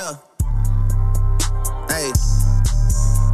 [0.00, 0.16] Yeah.
[1.92, 2.08] Hey.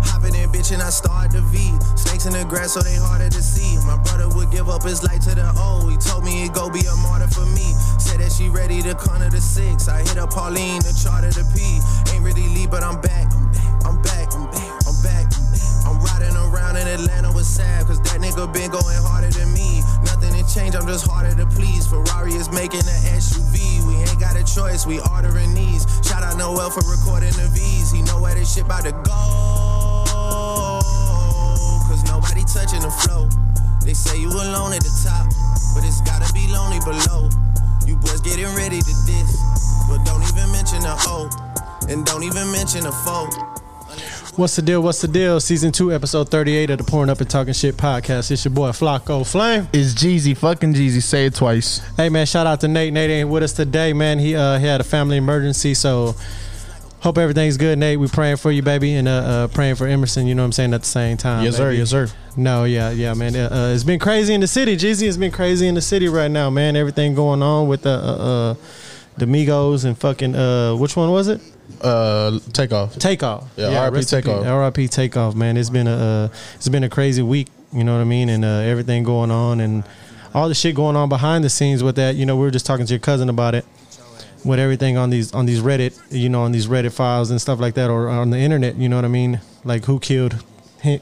[0.03, 1.71] Hopping in, bitch, and I start the V.
[1.95, 3.79] Snakes in the grass, so they harder to see.
[3.87, 5.87] My brother would give up his life to the O.
[5.87, 7.71] He told me he'd go be a martyr for me.
[8.03, 9.87] Said that she ready to corner the six.
[9.87, 11.79] I hit up Pauline, the charter the P.
[12.11, 13.31] Ain't really leave, but I'm back.
[13.87, 14.35] I'm back.
[14.35, 14.75] I'm back.
[14.91, 15.27] I'm back.
[15.87, 19.76] I'm riding around in Atlanta with Sav, cause that nigga been going harder than me.
[20.57, 21.87] Change, I'm just harder to please.
[21.87, 23.61] Ferrari is making an SUV.
[23.87, 25.85] We ain't got a choice, we ordering these.
[26.01, 27.93] Shout out Noel for recording the V's.
[27.93, 29.21] He know where this shit about to go.
[31.85, 33.29] Cause nobody touching the flow.
[33.85, 35.29] They say you alone at the top,
[35.77, 37.29] but it's gotta be lonely below.
[37.85, 39.37] You boys getting ready to diss,
[39.93, 41.29] but don't even mention the O.
[41.93, 43.29] And don't even mention the foe.
[44.37, 44.83] What's the deal?
[44.83, 45.41] What's the deal?
[45.41, 48.31] Season two, episode thirty-eight of the Pouring Up and Talking Shit podcast.
[48.31, 49.67] It's your boy Flaco Flame.
[49.73, 51.03] It's GeeZee, fucking GeeZee.
[51.03, 51.79] Say it twice.
[51.97, 52.93] Hey man, shout out to Nate.
[52.93, 54.19] Nate ain't with us today, man.
[54.19, 56.15] He uh he had a family emergency, so
[57.01, 57.99] hope everything's good, Nate.
[57.99, 60.27] We praying for you, baby, and uh, uh praying for Emerson.
[60.27, 61.43] You know what I'm saying at the same time.
[61.43, 61.71] yes, sir.
[61.71, 61.79] baby.
[61.79, 62.09] Yes, sir.
[62.37, 63.35] No, yeah, yeah, man.
[63.35, 64.77] Uh, uh, it's been crazy in the city.
[64.77, 66.77] GeeZee has been crazy in the city right now, man.
[66.77, 68.55] Everything going on with the uh, uh
[69.17, 71.41] the Migos and fucking uh which one was it?
[71.81, 72.99] Uh, take off.
[72.99, 73.49] Takeoff.
[73.57, 74.43] Yeah, RIP rest in Takeoff.
[74.75, 74.83] peace.
[74.85, 75.57] RIP Takeoff, man.
[75.57, 77.49] It's been a uh, it's been a crazy week.
[77.73, 79.85] You know what I mean, and uh, everything going on and
[80.35, 82.15] all the shit going on behind the scenes with that.
[82.15, 83.65] You know, we were just talking to your cousin about it.
[84.45, 87.59] With everything on these on these Reddit, you know, on these Reddit files and stuff
[87.59, 88.77] like that, or on the internet.
[88.77, 89.41] You know what I mean?
[89.65, 90.37] Like who killed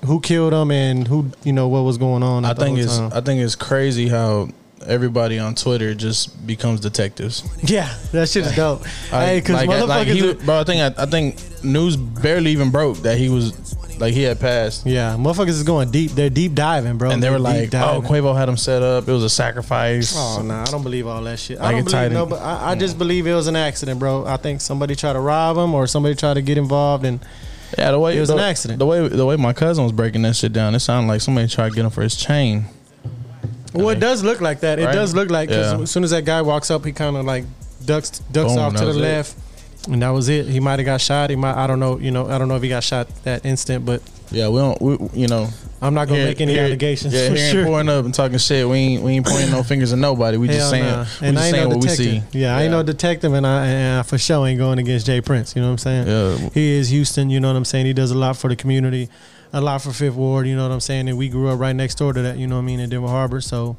[0.05, 2.45] who killed them and who you know what was going on.
[2.45, 3.12] I think it's time.
[3.12, 4.48] I think it's crazy how
[4.87, 7.43] everybody on Twitter just becomes detectives.
[7.63, 8.85] yeah, that shit is dope.
[9.11, 9.89] hey, because like, motherfuckers.
[9.89, 13.29] like he, are- bro, I think I, I think news barely even broke that he
[13.29, 14.87] was like he had passed.
[14.87, 16.11] yeah, motherfuckers is going deep.
[16.13, 17.11] They're deep diving, bro.
[17.11, 18.03] And they were They're deep like, "Oh.
[18.03, 19.07] Quavo had him set up.
[19.09, 21.59] It was a sacrifice." Oh no, I don't believe all that shit.
[21.61, 24.27] I Like don't believe no, but I, I just believe it was an accident, bro.
[24.27, 27.21] I think somebody tried to rob him or somebody tried to get involved, and
[27.79, 28.79] Yeah, the way It was the, an accident.
[28.81, 31.47] The way the way my cousin was breaking that shit down, it sounded like somebody
[31.47, 32.64] tried to get him for his chain.
[33.74, 34.79] Well, it does look like that.
[34.79, 34.95] It Right?
[34.95, 35.83] does look like because Yeah.
[35.83, 37.45] as soon as that guy walks up, he kind of like
[37.85, 39.01] ducks ducks Boom, off to the was it.
[39.01, 39.35] left,
[39.90, 40.46] and that was it.
[40.46, 41.30] He might have got shot.
[41.30, 41.57] He might.
[41.57, 41.98] I don't know.
[41.98, 44.80] You know, I don't know if he got shot that instant, but Yeah, we don't.
[44.80, 45.48] We, you know,
[45.83, 47.64] I'm not gonna here- make any here- allegations Yeah, for here sure.
[47.67, 48.67] pouring up and talking shit.
[48.68, 50.39] We ain't we ain't pointing no fingers at nobody.
[50.39, 51.05] We just saying nah.
[51.20, 52.23] we And just saying no what we detective.
[52.33, 52.39] see.
[52.40, 55.20] Yeah, I ain't no detective, and I, and I for sure ain't going against J
[55.20, 55.55] Prince.
[55.55, 56.07] You know what I'm saying?
[56.08, 56.48] Yeah.
[56.55, 57.29] He is Houston.
[57.29, 57.86] You know what I'm saying?
[57.86, 59.08] He does a lot for the community,
[59.55, 60.47] a lot for Fifth Ward.
[60.47, 61.09] You know what I'm saying?
[61.09, 62.37] And we grew up right next door to that.
[62.37, 62.81] You know what I mean?
[62.81, 63.41] In Denver Harbor.
[63.41, 63.77] So,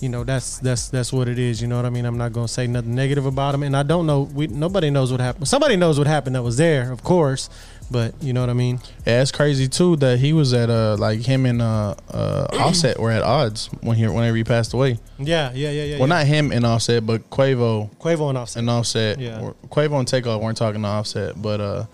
[0.00, 1.60] you know that's that's that's what it is.
[1.60, 2.04] You know what I mean?
[2.04, 4.22] I'm not gonna say nothing negative about him, and I don't know.
[4.22, 5.48] We nobody knows what happened.
[5.48, 7.50] Somebody knows what happened that was there, of course.
[7.90, 8.80] But you know what I mean?
[9.06, 12.98] Yeah, it's crazy too that he was at uh like him and uh uh Offset
[13.00, 14.98] were at odds when he whenever he passed away.
[15.18, 15.98] Yeah, yeah, yeah, yeah.
[15.98, 16.18] Well, yeah.
[16.18, 18.60] not him and Offset, but Quavo Quavo and Offset.
[18.60, 19.18] and Offset.
[19.18, 19.52] Yeah.
[19.68, 21.86] Quavo and Takeoff weren't talking to Offset, but uh,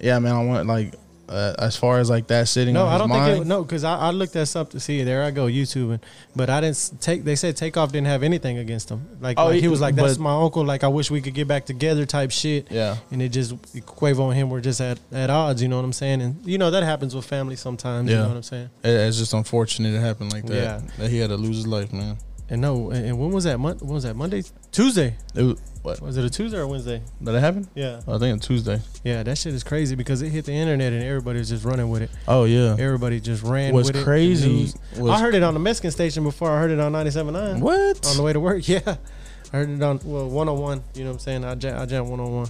[0.00, 0.94] yeah, man, I want like
[1.28, 2.74] uh, as far as like that sitting.
[2.74, 3.48] No, on I don't mind, think it.
[3.48, 5.02] No, because I, I looked that up to see.
[5.04, 6.00] There I go YouTubing,
[6.36, 7.24] but I didn't take.
[7.24, 9.06] They said Takeoff didn't have anything against him.
[9.20, 11.20] Like, Oh, like, he he- was like, "That's but- my uncle." Like, I wish we
[11.20, 12.70] could get back together, type shit.
[12.70, 12.96] Yeah.
[13.10, 13.56] And it just
[13.86, 15.62] Quavo and him were just at, at odds.
[15.62, 16.22] You know what I'm saying?
[16.22, 18.10] And you know that happens with family sometimes.
[18.10, 18.22] You Yeah.
[18.22, 18.70] know what I'm saying?
[18.82, 20.54] It- It's just unfortunate it happened like that.
[20.54, 20.80] Yeah.
[20.98, 22.18] That he had to lose his life, man.
[22.50, 23.58] And no, and, and when was that?
[23.58, 24.14] Mon- when was that?
[24.16, 25.14] Monday, Tuesday?
[25.34, 26.00] It was, what?
[26.00, 27.02] Was it a Tuesday or Wednesday?
[27.22, 27.68] Did it happen?
[27.74, 28.80] Yeah, I think it's Tuesday.
[29.04, 29.22] yeah.
[29.22, 32.02] That shit is crazy because it hit the internet and everybody was just running with
[32.02, 32.10] it.
[32.28, 32.76] Oh yeah.
[32.78, 33.72] Everybody just ran.
[33.74, 34.04] What's with it.
[34.04, 36.92] Crazy news- was- I heard it on the Mexican station before I heard it on
[36.92, 37.60] 97.9.
[37.60, 38.06] What?
[38.06, 38.62] on the way to work.
[38.68, 38.96] Yeah,
[39.52, 40.82] I heard it on well one on one.
[40.94, 41.44] You know what I'm saying?
[41.44, 42.46] I jam, I jam one on one.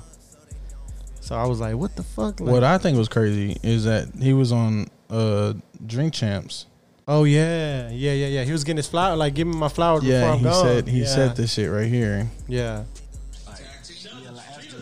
[1.20, 2.41] So I was like, what the fuck?
[2.41, 5.54] Like, What I think was crazy is that he was on uh
[5.87, 6.66] Drink Champs.
[7.09, 8.44] oh yeah, yeah, yeah, yeah.
[8.44, 10.64] He was getting his flower, like give me my flowers before Yeah, I'm he gone.
[10.64, 11.06] said he yeah.
[11.06, 12.28] said this shit right here.
[12.49, 12.84] Yeah,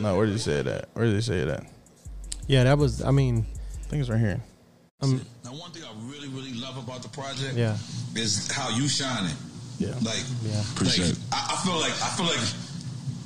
[0.01, 0.89] No, where did he say that?
[0.95, 1.65] Where did he say that?
[2.47, 2.65] yeah.
[2.65, 3.03] That was.
[3.03, 4.41] I mean, I think it's right here.
[5.03, 7.77] um, Now, one thing I really, really love about the project yeah,
[8.15, 9.35] is how you shining.
[9.79, 9.95] Yeah.
[10.03, 10.63] Like, Yeah.
[10.83, 11.01] like,
[11.33, 12.45] I, I feel like, I feel like,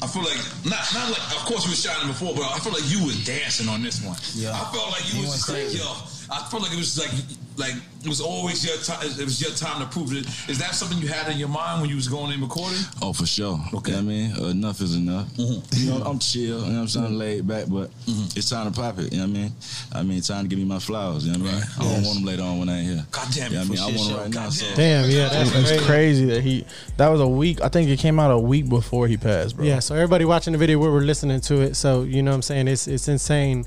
[0.03, 2.73] I feel like, not, not like, of course, you were shining before, but I feel
[2.73, 4.17] like you was dancing on this one.
[4.35, 4.53] Yeah.
[4.55, 5.87] I felt like you, was just like, yo,
[6.31, 7.11] I felt like it was like,
[7.57, 8.99] like it was always your time.
[9.07, 10.27] It was your time to prove it.
[10.51, 12.79] Is that something you had in your mind when you was going in recording?
[13.01, 13.59] Oh, for sure.
[13.73, 13.77] Okay.
[13.79, 13.91] Okay.
[13.93, 15.29] You know what I mean, enough is enough.
[15.35, 15.77] Mm-hmm.
[15.85, 16.43] You know, I'm chill.
[16.43, 17.91] You know what I'm saying, laid back, but
[18.37, 19.13] it's time to pop it.
[19.13, 19.53] You know what I mean?
[19.93, 21.27] I mean, time to give me my flowers.
[21.27, 21.65] You know what I mean?
[21.79, 23.07] I don't want them later on when I ain't here.
[23.11, 23.79] God damn it, You know what I mean?
[23.79, 24.41] I want them right show.
[24.41, 24.45] now.
[24.45, 24.77] God So damn.
[24.77, 25.29] damn, yeah.
[25.29, 25.85] That's It's crazy.
[25.87, 26.65] crazy that he
[26.97, 27.61] that was a week.
[27.63, 29.65] I think it came out a week before he passed, bro.
[29.65, 31.77] Yeah, so everybody watching the video, we were listening to it.
[31.77, 32.69] So you know what I'm saying?
[32.69, 33.65] It's it's insane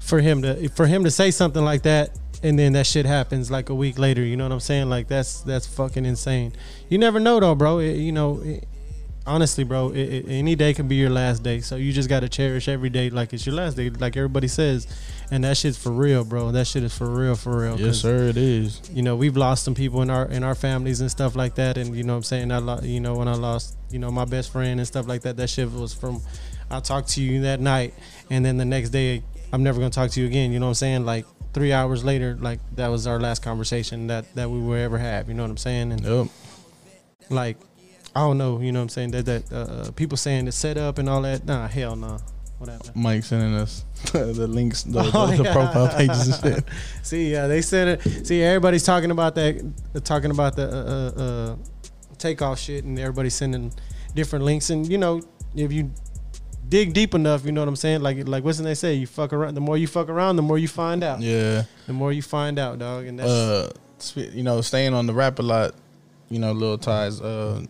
[0.00, 2.10] for him to for him to say something like that
[2.46, 4.22] and then that shit happens like a week later.
[4.22, 4.88] You know what I'm saying?
[4.88, 6.52] Like that's that's fucking insane.
[6.88, 7.78] You never know though, bro.
[7.78, 8.64] It- you know, it,
[9.26, 11.60] honestly, bro, it, any day can be your last day.
[11.60, 14.86] So you just gotta cherish every day like it's your last day, like everybody says.
[15.32, 16.52] And that shit's for real, bro.
[16.52, 17.80] That shit is for real, for real.
[17.80, 18.28] Yes, sir.
[18.28, 18.80] It is.
[18.94, 21.76] You know, we've lost some people in our in our families and stuff like that.
[21.76, 24.10] And you know, what I'm saying, I lo- you know when I lost, you know,
[24.12, 25.36] my best friend and stuff like that.
[25.36, 26.22] That shit was from.
[26.70, 27.94] I talked to you that night,
[28.30, 29.22] and then the next day,
[29.52, 30.52] I'm never gonna talk to you again.
[30.52, 31.04] You know what I'm saying?
[31.04, 31.26] Like
[31.56, 35.26] three hours later, like that was our last conversation that that we will ever have.
[35.28, 35.90] You know what I'm saying?
[35.92, 36.26] And Yep.
[37.30, 37.56] like
[38.14, 39.10] I don't know, you know what I'm saying?
[39.12, 41.46] That that uh, people saying the setup and all that.
[41.46, 42.18] Nah, hell no.
[42.58, 42.84] Whatever.
[42.94, 45.52] Mike sending us the links, the, Oh, the, the yeah.
[45.52, 46.64] profile pages and shit.
[47.02, 48.26] See, yeah, they said it.
[48.26, 49.56] See, everybody's talking about that,
[49.94, 51.56] uh, talking about the uh, uh, uh,
[52.18, 53.72] takeoff shit, and everybody's sending
[54.14, 54.68] different links.
[54.70, 55.22] And you know,
[55.54, 55.90] if you
[56.68, 58.00] dig deep enough, you know what I'm saying.
[58.02, 58.94] Like, like what's they say?
[58.94, 59.54] You fuck around.
[59.54, 61.20] The more you fuck around, the more you find out.
[61.20, 61.64] Yeah.
[61.86, 63.06] The more you find out, dog.
[63.06, 63.30] And that's
[64.16, 65.74] Uh, you know, staying on the rap a lot.
[66.28, 67.20] You know, little ties.
[67.20, 67.62] Uh,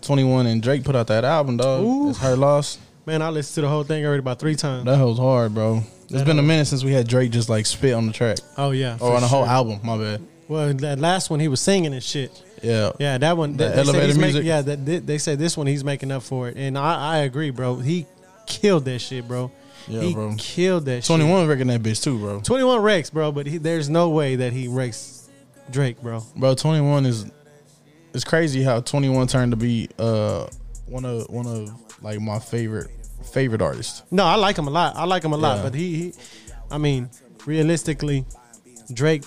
[0.00, 1.84] Twenty One and Drake put out that album, dog.
[1.84, 2.08] Ooh.
[2.10, 2.78] It's her loss.
[3.06, 3.20] man.
[3.22, 4.84] I listened to the whole thing already about three times.
[4.86, 5.82] That was hard, bro.
[6.04, 8.38] It's That been a minute since we had Drake just like spit on the track
[8.56, 9.52] Oh yeah, or on the whole sure.
[9.52, 9.80] album.
[9.84, 10.22] My bad.
[10.48, 12.42] Well, that last one he was singing and shit.
[12.62, 12.90] Yeah.
[12.98, 13.56] Yeah, that one.
[13.56, 14.44] The They, they said elevator he's make- music?
[14.44, 17.18] yeah, that, they, they said this one he's making up for it, and I, I
[17.18, 17.76] agree, bro.
[17.76, 18.06] He
[18.50, 19.50] killed that shit, bro.
[19.88, 20.34] Yeah, he bro.
[20.36, 21.04] killed that.
[21.04, 21.38] 21 shit.
[21.38, 22.40] One wrecking that bitch too, bro.
[22.40, 25.28] 21 Rex, bro, but he, there's no way that he Rex
[25.70, 26.22] Drake, bro.
[26.36, 27.30] Bro, Twenty One is.
[28.12, 30.48] It's crazy how Twenty One turned to be uh
[30.86, 32.88] one of one of like my favorite
[33.32, 34.02] favorite artists.
[34.10, 34.96] No, I like him a lot.
[34.96, 35.62] I like him a lot, Yeah.
[35.62, 36.12] but he, he,
[36.70, 37.08] I mean,
[37.46, 38.24] realistically,
[38.92, 39.24] Drake,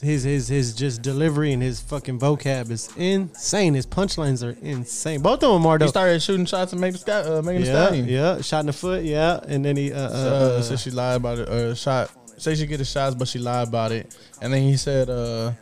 [0.00, 3.74] his his his just delivery and his fucking vocab is insane.
[3.74, 5.20] His punchlines are insane.
[5.22, 8.08] Both of them are He started shooting shots and Megan Sky, uh, Thee Yeah, Stallion.
[8.08, 10.90] yeah, shot in the foot, yeah, and then he, uh, uh, uh, uh, said she
[10.90, 11.48] lied about it.
[11.48, 12.10] Uh, shot.
[12.38, 14.16] Say she get the shots, but she lied about it.
[14.40, 15.52] And then he said uh,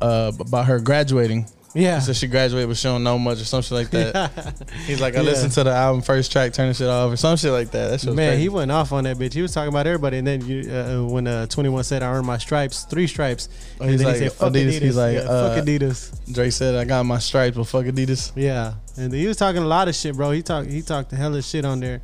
[0.00, 1.46] uh, about her graduating.
[1.72, 4.64] Yeah, He said she graduated, but she don't know much or some shit like that.
[4.86, 5.22] He's like, I Yeah.
[5.22, 7.90] listened to the album first track, turn the shit off, or some shit like that.
[7.90, 8.42] That shit Man, crazy.
[8.42, 9.32] he went off on that bitch.
[9.34, 12.10] He was talking about everybody, and then you, uh, when uh, Twenty One said, "I
[12.10, 13.48] earned my stripes, three stripes,"
[13.80, 16.32] Oh, and he's like, he said, "Fuck Adidas," Adidas." he's like, yeah, uh, "Fuck Adidas."
[16.34, 18.32] Drake said, I got my stripes, but fuck Adidas.
[18.34, 20.32] Yeah, and he was talking a lot of shit, bro.
[20.32, 22.00] He talked he talked the hell of shit on there.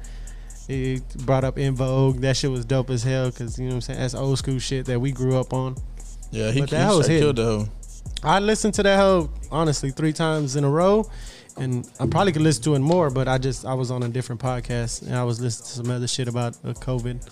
[0.68, 2.20] He brought up En Vogue.
[2.20, 3.98] That shit was dope as hell because you know what I'm saying.
[3.98, 5.76] That's old school shit that we grew up on.
[6.32, 7.68] Yeah, he, But he that hoe was killed the hoe.
[8.22, 11.08] I listened to that hoe honestly three times in a row,
[11.56, 13.10] and I probably could listen to it more.
[13.10, 15.90] But I just I was on a different podcast and I was listening to some
[15.90, 17.28] other shit about uh, COVID.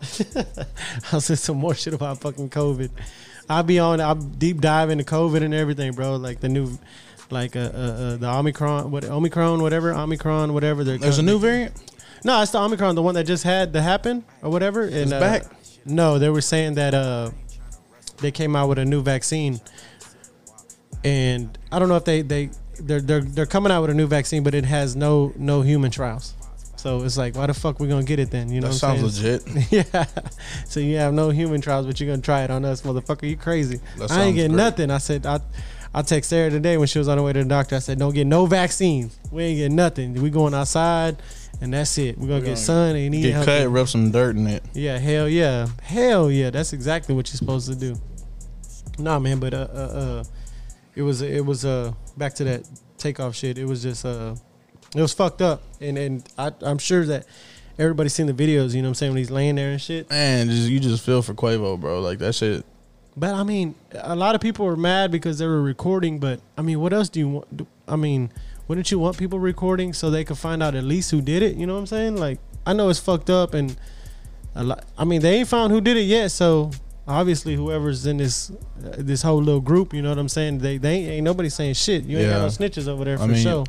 [1.12, 2.90] I was listening to more shit about fucking COVID.
[3.48, 4.00] I'll be on.
[4.00, 6.16] I'll deep dive into COVID and everything, bro.
[6.16, 6.78] Like the new,
[7.30, 10.84] like uh, uh, uh the Omicron, what Omicron, whatever Omicron, whatever.
[10.84, 11.74] they're There's a new variant?
[12.24, 14.84] No, it's the Omicron, the one that just had to happen or whatever.
[14.84, 15.44] And, It's uh, back?
[15.84, 17.30] No, they were saying that uh,
[18.18, 19.60] they came out with a new vaccine,
[21.04, 24.06] and I don't know if they they they're they're they're coming out with a new
[24.06, 26.34] vaccine, but it has no no human trials.
[26.76, 28.50] So it's like, why the fuck we gonna get it then?
[28.50, 29.40] You know, That what I'm sounds saying?
[29.44, 29.72] legit.
[29.94, 30.04] yeah.
[30.66, 33.28] So you have no human trials, but you're gonna try it on us, motherfucker.
[33.28, 33.80] You crazy?
[33.98, 34.62] That I ain't getting great.
[34.64, 34.90] nothing.
[34.90, 35.40] I said I.
[35.96, 37.76] I text Sarah today when she was on her way to the doctor.
[37.76, 39.16] I said, "Don't get no vaccines.
[39.30, 40.14] We ain't getting nothing.
[40.20, 41.22] We going outside,
[41.60, 42.18] and that's it.
[42.18, 43.46] We're gonna We get gonna sun and eat Get healthy.
[43.62, 44.64] cut, rub some dirt in it.
[44.74, 46.50] Yeah, hell yeah, hell yeah.
[46.50, 47.94] That's exactly what you're supposed to do.
[48.98, 50.24] Nah, man, but uh, uh, uh
[50.96, 52.68] it was it was uh back to that
[52.98, 53.58] takeoff shit.
[53.58, 54.34] It was just uh,
[54.94, 57.26] it was fucked up, and and I, I'm sure that
[57.78, 58.74] everybody's seen the videos.
[58.74, 60.08] You know what I'm saying when he's laying there and shit.
[60.10, 62.00] Man, just, you just feel for Quavo, bro.
[62.00, 62.64] Like that shit.
[63.16, 66.18] But I mean, a lot of people were mad because they were recording.
[66.18, 67.56] But I mean, what else do you want?
[67.56, 68.32] do- I mean,
[68.66, 71.56] wouldn't you want people recording so they could find out at least who did it?
[71.56, 72.16] You know what I'm saying?
[72.16, 73.76] Like, I know it's fucked up, and
[74.54, 74.84] a lot.
[74.96, 76.30] I mean, they ain't found who did it yet.
[76.30, 76.70] So
[77.06, 78.54] obviously, whoever's in this uh,
[78.98, 80.58] this whole little group, you know what I'm saying?
[80.58, 82.04] They they ain't, nobody saying shit.
[82.04, 83.64] You ain't got no snitches over there I for mean, sure.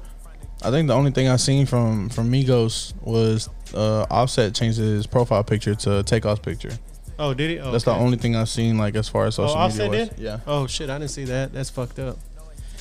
[0.63, 5.05] I think the only thing I seen from from Migos was uh, Offset changed his
[5.05, 6.71] profile picture to Takeoff's picture.
[7.17, 7.59] Oh, did he?
[7.59, 7.97] Oh, That's okay.
[7.97, 9.85] the only thing I've seen like as far as social Oh, media.
[9.85, 10.09] Offset was.
[10.09, 10.19] did?
[10.19, 10.39] Yeah.
[10.47, 11.53] Oh shit, I didn't see that.
[11.53, 12.17] That's fucked up.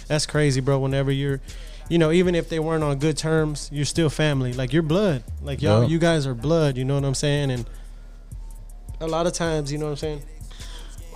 [0.09, 0.79] That's crazy, bro.
[0.81, 1.41] Whenever you're,
[1.89, 4.53] you know, even if they weren't on good terms, you're still family.
[4.53, 5.23] Like you're blood.
[5.43, 5.89] Like y'all, Yeah.
[5.89, 6.77] you guys are blood.
[6.77, 7.51] You know what I'm saying?
[7.51, 7.65] And
[9.01, 10.23] a lot of times, you know what I'm saying.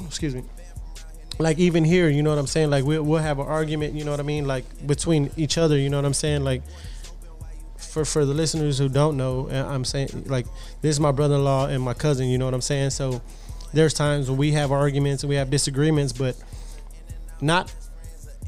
[0.07, 0.45] Excuse me.
[1.39, 2.71] Like even here, you know what I'm saying.
[2.71, 3.95] Like we'll we'll have an argument.
[3.95, 4.47] You know what I mean?
[4.47, 5.79] Like between each other.
[5.79, 6.43] You know what I'm saying?
[6.43, 6.63] Like
[7.77, 10.47] for for the listeners who don't know, uh, I'm saying like
[10.83, 12.29] this is my brother-in-law and my cousin.
[12.29, 12.91] You know what I'm saying?
[12.91, 13.23] So
[13.73, 16.37] there's times when we have arguments and we have disagreements, but
[17.41, 17.73] not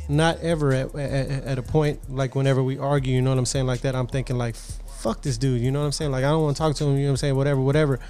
[0.09, 3.15] not ever at, at, at a point like whenever we argue.
[3.15, 3.67] You know what I'm saying?
[3.67, 5.61] Like that, I'm thinking like, fuck this dude.
[5.61, 6.11] You know what I'm saying?
[6.11, 6.97] Like I don't want to talk to him.
[6.97, 7.37] You know what I'm saying?
[7.37, 8.01] Whatever, whatever.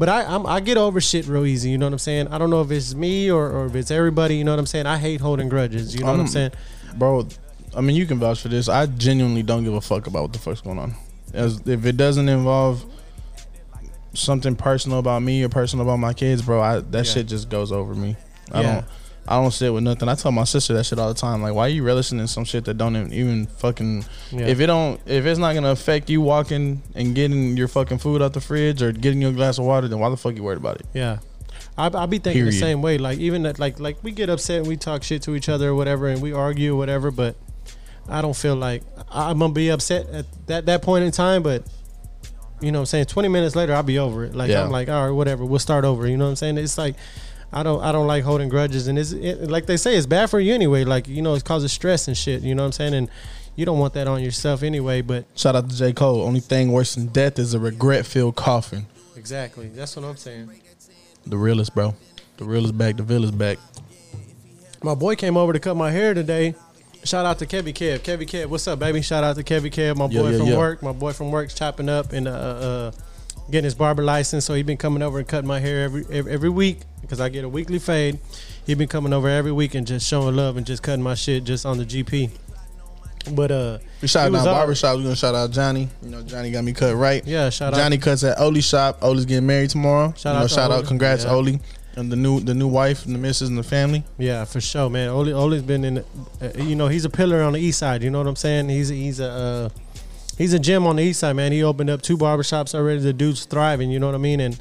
[0.00, 1.68] But I I'm, I get over shit real easy.
[1.68, 2.28] You know what I'm saying?
[2.28, 4.36] I don't know if it's me or, or if it's everybody.
[4.36, 4.86] You know what I'm saying?
[4.86, 5.94] I hate holding grudges.
[5.94, 6.52] You know what I'm Um, saying?
[6.96, 7.28] bro.
[7.76, 8.66] I mean, you can vouch for this.
[8.68, 10.94] I genuinely don't give a fuck about what the fuck's going on.
[11.34, 12.82] As if it doesn't involve
[14.14, 17.12] something personal about me or personal about my kids, bro, I, that Yeah.
[17.12, 18.16] shit just goes over me.
[18.50, 18.72] I Yeah.
[18.74, 18.84] don't.
[19.30, 20.08] I don't sit with nothing.
[20.08, 21.40] I tell my sister that shit all the time.
[21.40, 24.04] Like, why are you relishing in some shit that don't even, fucking?
[24.32, 24.46] Yeah.
[24.46, 28.22] If it don't, if it's not gonna affect you walking and getting your fucking food
[28.22, 30.58] out the fridge or getting your glass of water, then why the fuck you worried
[30.58, 30.86] about it?
[30.92, 31.18] Yeah.
[31.78, 32.98] I I be thinking the same way.
[32.98, 35.68] Like even that, like like we get upset and we talk shit to each other
[35.68, 37.12] or whatever, and we argue or whatever.
[37.12, 37.36] But
[38.08, 38.82] I don't feel like
[39.12, 41.44] I'm gonna be upset at that that point in time.
[41.44, 41.62] But
[42.60, 44.34] you know, what I'm saying 20 minutes later, I'll be over it.
[44.34, 44.64] Like Yeah.
[44.64, 45.44] I'm like, all right, whatever.
[45.44, 46.08] We'll start over.
[46.08, 46.58] You know what I'm saying?
[46.58, 46.96] It's like
[47.52, 50.30] I don't I don't like holding grudges, and it's it, like they say, it's bad
[50.30, 50.84] for you anyway.
[50.84, 52.42] Like you know, it causes stress and shit.
[52.42, 52.94] You know what I'm saying?
[52.94, 53.08] And
[53.56, 55.00] you don't want that on yourself anyway.
[55.00, 56.22] But Shout out to J Cole.
[56.22, 58.86] Only thing worse than death is a regret filled coffin.
[59.16, 60.48] exactly, that's what I'm saying.
[61.26, 61.94] The realest, bro.
[62.38, 62.96] The realest back.
[62.96, 63.58] The villain's back.
[64.82, 66.54] My boy came over to cut my hair today.
[67.04, 67.98] Shout out to Kevy Kev.
[68.00, 69.02] Kevy Kev, what's up, baby?
[69.02, 70.56] Shout out to Kevy Kev, my Yeah, boy yeah, from yeah.
[70.58, 70.82] work.
[70.82, 72.90] My boy from work's chopping up and uh, uh,
[73.50, 74.44] getting his barber license.
[74.44, 77.28] So he been coming over and cutting my hair every every, every week because I
[77.28, 78.18] get a weekly fade.
[78.66, 81.44] He been coming over every week and just showing love and just cutting my shit
[81.44, 82.30] just on the GP.
[83.32, 84.96] But uh, We shout out barbershop.
[84.96, 85.88] We gonna shout out Johnny.
[86.02, 87.26] You know Johnny got me cut right.
[87.26, 87.76] Yeah, shout out.
[87.78, 88.98] Johnny cuts at Oli shop.
[89.02, 90.14] Oli's getting married tomorrow.
[90.16, 90.80] Shout you know, out to shout Oli.
[90.80, 90.86] out.
[90.86, 91.32] Congrats, Yeah.
[91.34, 91.60] Oli,
[91.96, 94.04] and the new the new wife and the missus and the family.
[94.16, 95.10] Yeah, for sure, man.
[95.10, 96.04] Oli Oli's been in, uh,
[96.56, 98.02] you know, he's a pillar on the east side.
[98.02, 98.68] You know what I'm saying?
[98.70, 99.68] He's a, he's a uh,
[100.40, 101.52] he's a gym on the east side, man.
[101.52, 103.00] He opened up two barbershops already.
[103.00, 103.90] The dude's thriving.
[103.90, 104.40] You know what I mean?
[104.40, 104.58] And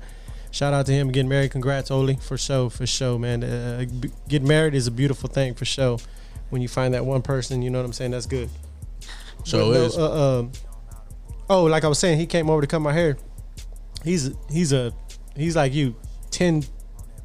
[0.51, 1.51] shout out to him getting married.
[1.51, 3.43] Congrats, Oli, for sure, for sure, man.
[3.43, 5.97] Uh, b- getting married is a beautiful thing for sure.
[6.49, 8.11] When you find that one person, you know what I'm saying?
[8.11, 8.49] That's good.
[9.45, 10.51] So But no, uh, um,
[11.49, 13.17] oh, like I was saying, he came over to cut my hair.
[14.03, 14.91] He's he's a
[15.35, 15.95] he's like you.
[16.29, 16.63] Ten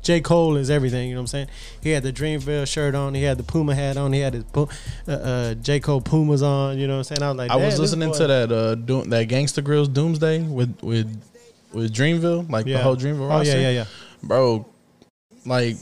[0.05, 1.09] J Cole is everything.
[1.09, 1.49] You know what I'm saying?
[1.83, 3.15] He had the Dreamville shirt on.
[3.15, 4.13] He had the Puma hat on.
[4.13, 4.67] He had his uh,
[5.11, 6.79] uh, J Cole Pumas on.
[6.79, 7.23] You know what I'm saying?
[7.23, 10.43] I was like, I was listening boy-" to that uh Doom, that Gangsta Grillz Doomsday
[10.43, 11.23] with with
[11.73, 12.79] with Dreamville, like Yeah.
[12.79, 13.33] the whole Dreamville.
[13.33, 13.85] Oh yeah, yeah, yeah.
[14.23, 14.67] bro.
[15.47, 15.77] Like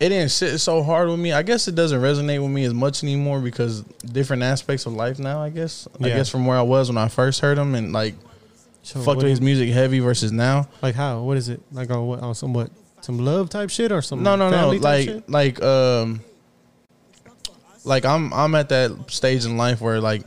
[0.00, 1.32] it didn't sit so hard with me.
[1.32, 5.18] I guess it doesn't resonate with me as much anymore because different aspects of life
[5.18, 5.42] now.
[5.42, 5.86] I guess.
[6.00, 8.14] I guess from where I was when I first heard him and like
[8.82, 10.68] So fucked with his music heavy versus now.
[10.80, 11.22] Like how?
[11.22, 11.60] What is it?
[11.70, 12.20] Like on what?
[12.20, 12.70] On some what?
[13.02, 14.22] Some love type shit or some?
[14.22, 14.70] No, no, no.
[14.70, 15.28] Like shit?
[15.28, 16.20] like um
[17.84, 20.22] like I'm I'm at that stage in life where like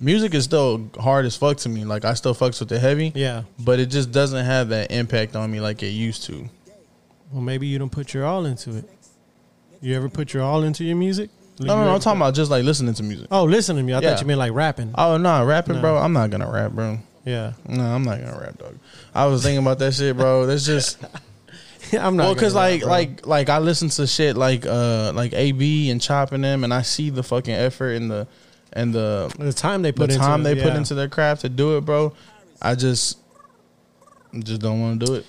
[0.00, 1.84] music is still hard as fuck to me.
[1.84, 3.12] Like I still fucks with the heavy.
[3.14, 3.44] yeah.
[3.58, 6.48] But it just doesn't have that impact on me like it used to.
[7.30, 8.84] Well, maybe you don't put your all into it.
[9.80, 11.30] You ever put your all into your music?
[11.60, 11.94] No, no, no.
[11.94, 13.28] I'm talking about just like listening to music.
[13.30, 13.92] Oh, listen to me.
[13.92, 14.10] I Yeah.
[14.10, 14.92] thought you meant like rapping.
[14.96, 15.80] Oh no, rapping, No.
[15.80, 15.98] bro.
[15.98, 16.98] I'm not gonna rap, bro.
[17.24, 17.52] Yeah.
[17.68, 18.76] No, I'm not gonna rap, dog.
[19.14, 20.46] I was thinking about that shit, bro.
[20.46, 20.98] That's just
[21.98, 22.24] I'm not.
[22.24, 22.90] well, cause like bro.
[22.90, 26.82] like like I listen to shit like uh like AB and chopping them, and I
[26.82, 28.28] see the fucking effort and the
[28.72, 30.78] and the the time they the put into time it, they put yeah.
[30.78, 32.12] into their craft to do it, bro.
[32.60, 33.18] I just
[34.38, 35.26] just don't want to do it.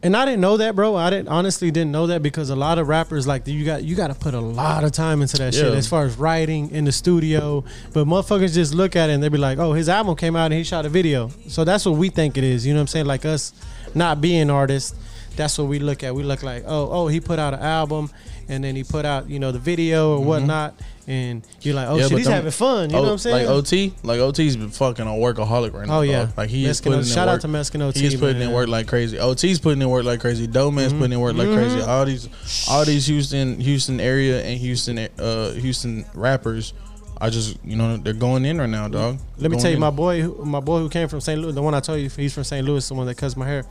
[0.00, 0.94] And I didn't know that, bro.
[0.94, 3.96] I didn't honestly didn't know that because a lot of rappers like you got you
[3.96, 6.84] got to put a lot of time into that shit as far as writing in
[6.84, 7.64] the studio.
[7.92, 10.46] But motherfuckers just look at it and they be like, "Oh, his album came out
[10.46, 12.64] and he shot a video." So that's what we think it is.
[12.64, 13.06] You know what I'm saying?
[13.06, 13.52] Like us
[13.92, 14.94] not being artists,
[15.38, 16.14] that's what we look at.
[16.14, 18.10] We look like, "Oh, oh, he put out an album
[18.48, 20.74] and then he put out, you know, the video or whatnot."
[21.06, 22.00] And you're like, "Oh, Mm-hmm.
[22.02, 23.46] Yeah, shit, he's them- having fun." You Oh, know what I'm saying?
[23.46, 25.98] Like OT, like OT's been fucking a workaholic right now.
[25.98, 26.28] Oh, yeah.
[26.36, 27.40] like he is Mexican- putting in shout out work.
[27.42, 29.18] to Mexican OT, He's putting in work like crazy.
[29.18, 30.46] OT's putting in work like crazy.
[30.46, 30.98] Doeman's Mm-hmm.
[30.98, 31.80] putting in work like crazy.
[31.80, 32.28] All these,
[32.68, 36.74] all these Houston, Houston area and Houston, uh, Houston rappers
[37.20, 39.18] are just you know they're going in right now, dog.
[39.38, 39.80] Let me tell you, in.
[39.80, 41.40] my boy, my boy who came from St.
[41.40, 42.64] Louis, the one I told you, he's from St.
[42.66, 43.64] Louis, the one that cuts my hair,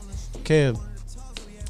[0.44, 0.78] Kev.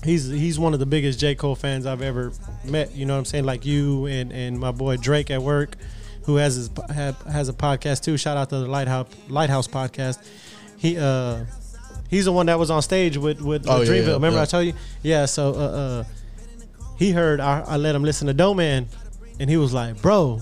[0.08, 2.32] He's he's one of the biggest J Cole fans I've ever
[2.64, 2.96] met.
[2.96, 3.44] You know what I'm saying?
[3.44, 5.76] Like you and and my boy Drake at work,
[6.24, 8.16] who has his have, has a podcast too.
[8.18, 10.26] Shout out to the Lighthouse Lighthouse podcast.
[10.78, 11.44] He uh
[12.10, 14.08] he's the one that was on stage with with, Oh, yeah, Dreamville.
[14.08, 14.44] yeah, Remember yeah.
[14.44, 14.74] I told you?
[15.04, 15.26] Yeah.
[15.26, 16.04] So uh, uh
[16.98, 18.86] he heard I, I let him listen to Doeman,
[19.42, 20.42] and he was like, "Bro,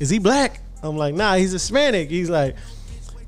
[0.00, 2.56] is he black?" I'm like, "Nah, he's Hispanic." He's like,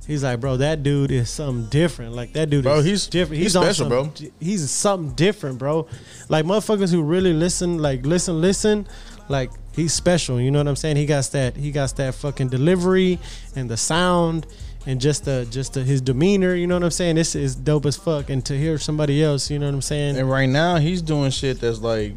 [0.09, 2.15] he's like, "Bro, that dude is something different.
[2.17, 3.41] Like that dude Bro, is he's- different.
[3.41, 4.13] he's on special, bro.
[4.41, 5.87] He's something different, bro.
[6.29, 8.89] Like motherfuckers who really listen, like listen, listen,
[9.29, 10.41] like he's special.
[10.41, 10.97] You know what I'm saying?
[10.97, 11.55] He got that.
[11.57, 13.21] He got that fucking delivery
[13.55, 14.49] and the sound."
[14.87, 17.17] And just the just the, his demeanor, you know what I'm saying.
[17.17, 18.31] This is dope as fuck.
[18.31, 20.17] And to hear somebody else, you know what I'm saying.
[20.17, 22.15] And right now he's doing shit that's like,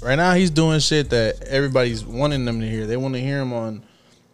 [0.00, 2.86] right now he's doing shit that everybody's wanting them to hear.
[2.86, 3.82] They want to hear him on,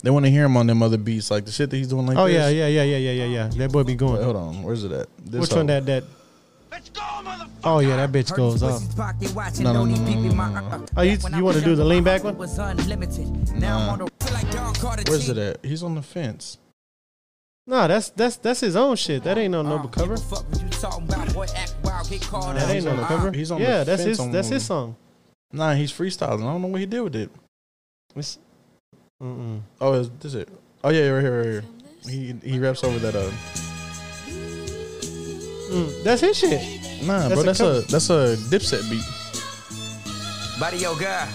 [0.03, 2.07] they want to hear him on them other beats, like the shit that he's doing.
[2.07, 2.35] Like, Oh this.
[2.35, 3.49] yeah, yeah, yeah, yeah, yeah, yeah, yeah.
[3.49, 4.23] That boy be Wait, going.
[4.23, 5.09] hold on, where's it at?
[5.19, 5.59] This Which song.
[5.61, 6.05] one that that?
[7.65, 8.83] Oh yeah, that bitch goes off.
[9.61, 10.87] No, no, no, no, no, no.
[10.97, 12.37] Oh, you you want to do the lean back one?
[12.37, 13.53] Was unlimited.
[13.55, 15.65] Now I'm on the Where's it at?
[15.65, 16.59] He's on the fence.
[17.67, 19.25] Nah, that's that's that's his own shit.
[19.25, 20.17] That ain't no noble cover.
[20.17, 23.33] That ain't no cover.
[23.33, 24.97] He's on yeah, the that's fence his on that's his song.
[25.53, 26.43] Nah, he's freestyling.
[26.43, 27.31] I don't know what he did with it.
[28.15, 28.39] It's,
[29.23, 29.61] mm-mm.
[29.81, 30.49] Oh, is this it?
[30.85, 31.65] Oh yeah, right here, right here.
[32.09, 33.15] He he raps over that.
[33.15, 33.31] Uh,
[35.69, 36.63] Mm, that's his shit.
[37.05, 37.79] nah, That's bro, a that's cover.
[37.79, 39.05] a that's a Dipset beat.
[40.59, 41.29] Buddy, yo, guy.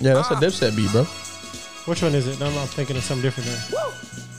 [0.00, 1.04] Yeah, that's a Dipset beat, bro.
[1.84, 2.40] Which one is it?
[2.40, 3.50] No, I'm thinking of something different.
[3.50, 3.82] There.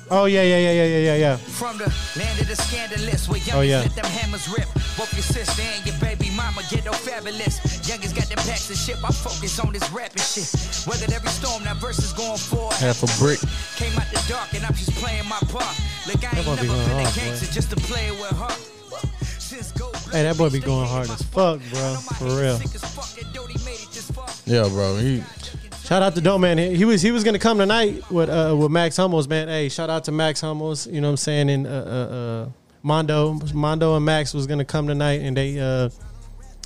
[0.10, 1.36] Oh yeah, yeah, yeah, yeah, yeah, yeah, yeah.
[1.36, 3.80] From the land of the scandalous, where youngest Oh, yeah.
[3.82, 4.68] let them hammers rip.
[4.96, 7.60] Both your sister and your baby mama get no fabulous.
[7.88, 8.96] Youngest got them packs of shit.
[9.04, 10.48] I focus on this rapping shit.
[10.88, 12.76] Weathered every storm, now verses going forward.
[12.80, 13.40] Half a brick.
[13.76, 15.76] Came out the dark and I'm just playing my part.
[16.08, 17.22] Like I ain't boy be never going a hard, boy.
[17.22, 18.56] gangster just to play with her.
[20.12, 21.96] Hey, that boy be going hard as fuck, bro.
[22.16, 22.60] For real.
[24.46, 24.96] Yeah, bro.
[24.98, 25.22] He
[25.88, 26.58] Shout out to Dope Man.
[26.58, 29.48] He, was he was gonna come tonight with uh with Max Hummels, man.
[29.48, 30.86] Hey, shout out to Max Hummels.
[30.86, 31.50] You know what I'm saying?
[31.50, 31.74] And uh, uh,
[32.44, 32.50] uh
[32.84, 35.90] Mondo, Mondo and Max was gonna come tonight, and they uh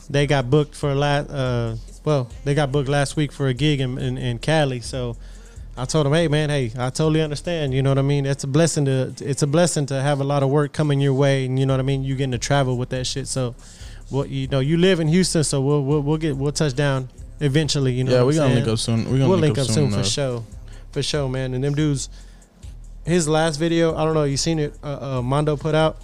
[0.09, 3.79] they got booked for last uh well they got booked last week for a gig
[3.79, 4.79] in in, in Cali.
[4.79, 5.15] So
[5.77, 7.75] I told him, hey man, hey, I totally understand.
[7.75, 8.25] You know what I mean?
[8.25, 11.13] It's a blessing to it's a blessing to have a lot of work coming your
[11.13, 12.03] way, and you know what I mean.
[12.03, 13.27] You getting to travel with that shit.
[13.27, 13.53] So,
[14.09, 17.07] well, you know, you live in Houston, so we'll we'll, we'll get we'll touch down
[17.41, 17.93] eventually.
[17.93, 19.03] You know, yeah, we I'm gonna link up soon.
[19.05, 20.43] We're gonna we'll link, link up soon, for sure,
[20.91, 21.53] for sure, man.
[21.53, 22.09] And them dudes,
[23.05, 24.73] his last video, I don't know, you seen it?
[24.83, 25.97] Uh, uh, Mondo put out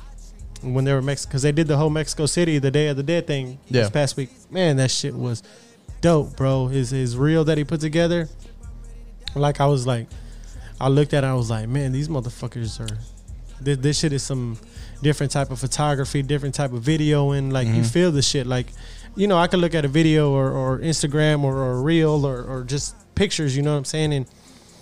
[0.61, 3.03] when they were Mexico because they did the whole Mexico City, the Day of the
[3.03, 3.81] Dead thing Yeah.
[3.83, 4.29] this past week.
[4.51, 5.43] Man, that shit was
[6.01, 6.67] dope, bro.
[6.67, 8.27] His his reel that he put together,
[9.35, 10.07] like I was like,
[10.81, 12.97] I looked at it, I was like, man, these motherfuckers are.
[13.59, 14.57] This, this shit is some
[15.01, 18.45] different type of photography, different type of video, and like you feel the shit.
[18.45, 18.67] Like,
[19.17, 22.25] you know, I could look at a video or, or Instagram or, or a reel
[22.25, 23.55] or, or just pictures.
[23.57, 24.13] You know what I'm saying?
[24.13, 24.25] And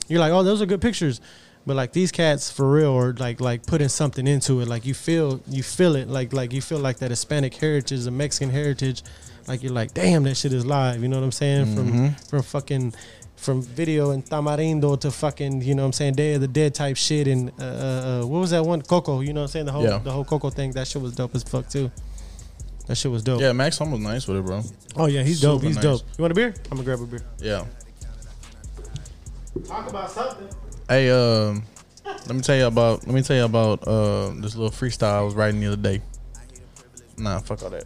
[0.08, 1.22] you're like, oh, those are good pictures.
[1.66, 4.68] But like these cats for real are like like putting something into it.
[4.68, 6.08] Like you feel you feel it.
[6.08, 9.02] Like like you feel like that Hispanic heritage, the Mexican heritage.
[9.48, 11.02] Like you're like, damn, that shit is live.
[11.02, 11.76] You know what I'm saying?
[11.76, 12.94] From from fucking
[13.36, 16.74] from video and Tamarindo to fucking, you know what I'm saying, Day of the Dead
[16.74, 18.82] type shit and uh, uh, uh, what was that one?
[18.82, 19.66] Coco, you know what I'm saying?
[19.66, 19.98] The whole Yeah.
[20.00, 21.92] the whole Coco thing, that shit was dope as fuck too.
[22.88, 23.42] That shit was dope.
[23.42, 24.62] Yeah, Max Hum was nice with it, bro.
[24.96, 25.60] Oh yeah, he's dope.
[25.62, 25.84] Super He's nice.
[25.84, 26.02] dope.
[26.18, 26.54] You want a beer?
[26.72, 27.22] I'm gonna grab a beer.
[27.40, 27.66] Yeah.
[29.68, 30.48] Talk about something.
[30.88, 31.64] Hey, um,
[32.06, 33.06] let me tell you about.
[33.08, 36.02] Let me tell you about uh this little freestyle I was writing the other day.
[37.18, 37.86] Nah, fuck all that.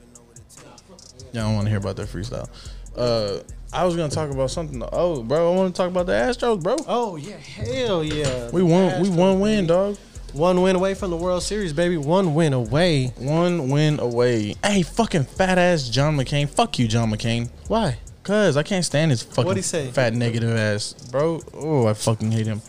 [1.31, 2.49] Yeah, I don't want to hear about that freestyle.
[2.97, 4.81] Uh, I was gonna talk about something.
[4.91, 6.75] Oh, bro, I want to talk about the Astros, bro.
[6.87, 8.49] Oh yeah, hell yeah.
[8.51, 9.01] We won.
[9.01, 9.67] We Astros, one win, baby.
[9.67, 9.97] dog.
[10.33, 11.97] One win away from the World Series, baby.
[11.97, 13.07] One win away.
[13.17, 14.55] One win away.
[14.63, 16.49] Hey, fucking fat ass John McCain.
[16.49, 17.49] Fuck you, John McCain.
[17.67, 17.97] Why?
[18.23, 19.89] Cause I can't stand his fucking What'd he say?
[19.91, 21.41] fat negative ass, bro.
[21.53, 22.61] Oh, I fucking hate him.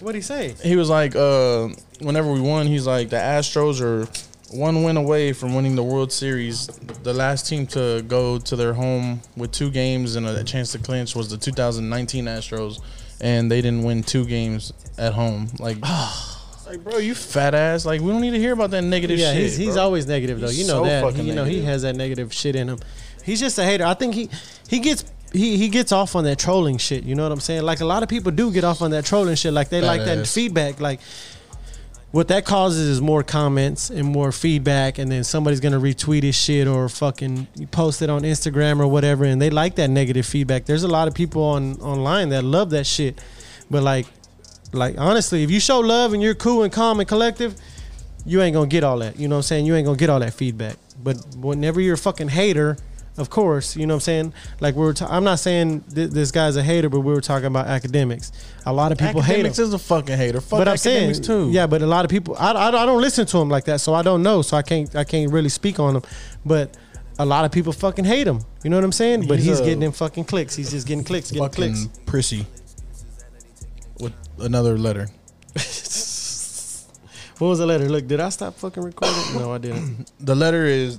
[0.00, 0.54] What'd he say?
[0.62, 1.68] he was like, uh,
[2.00, 4.06] whenever we won, he's like, the Astros are
[4.54, 6.66] one win away from winning the World Series.
[7.02, 10.78] The last team to go to their home with two games and a chance to
[10.78, 12.80] clinch was the 2019 Astros,
[13.20, 15.48] and they didn't win two games at home.
[15.58, 15.78] Like,
[16.68, 17.86] like, bro, you fat ass.
[17.86, 19.42] Like, we don't need to hear about that negative yeah, shit.
[19.42, 19.84] he's, he's bro.
[19.84, 20.48] always negative though.
[20.48, 21.02] He's You know so that.
[21.02, 22.78] fucking He, you know he has that negative shit in him.
[23.24, 23.84] He's just a hater.
[23.84, 24.28] I think he
[24.68, 27.04] he gets he he gets off on that trolling shit.
[27.04, 27.62] You know what I'm saying?
[27.62, 29.52] Like a lot of people do get off on that trolling shit.
[29.52, 30.80] Like they like that feedback.
[30.80, 31.00] Like
[32.10, 36.34] what that causes is more comments and more feedback, and then somebody's gonna retweet his
[36.34, 40.64] shit or fucking post it on Instagram or whatever, and they like that negative feedback.
[40.64, 43.20] There's a lot of people on online that love that shit,
[43.70, 44.06] but like,
[44.72, 47.54] like honestly, if you show love and you're cool and calm and collective,
[48.26, 49.18] you ain't gonna get all that.
[49.18, 49.66] You know what I'm saying?
[49.66, 50.76] You ain't gonna get all that feedback.
[51.02, 52.76] But whenever you're a fucking hater,
[53.16, 54.34] of course, you know what I'm saying.
[54.60, 57.20] Like we are ta- I'm not saying th- this guy's a hater, but we were
[57.20, 58.30] talking about Akademiks.
[58.66, 60.40] A lot of people hate him Akademiks is a fucking hater.
[60.40, 61.50] Fuck but I'm saying, Akademiks too.
[61.50, 63.80] yeah, but a lot of people, I, I, I don't listen to him like that,
[63.80, 66.02] so I don't know, so I can't, I can't really speak on him.
[66.44, 66.76] But
[67.18, 68.40] a lot of people fucking hate him.
[68.62, 69.26] You know what I'm saying?
[69.26, 70.54] But He's he's, a- getting them fucking clicks.
[70.54, 71.98] He's just getting clicks, getting fucking clicks.
[72.06, 72.46] prissy.
[74.40, 75.08] Another letter.
[77.38, 77.88] What was the letter?
[77.88, 79.16] Look, did I stop fucking recording?
[79.34, 80.10] No, I didn't.
[80.20, 80.98] The letter is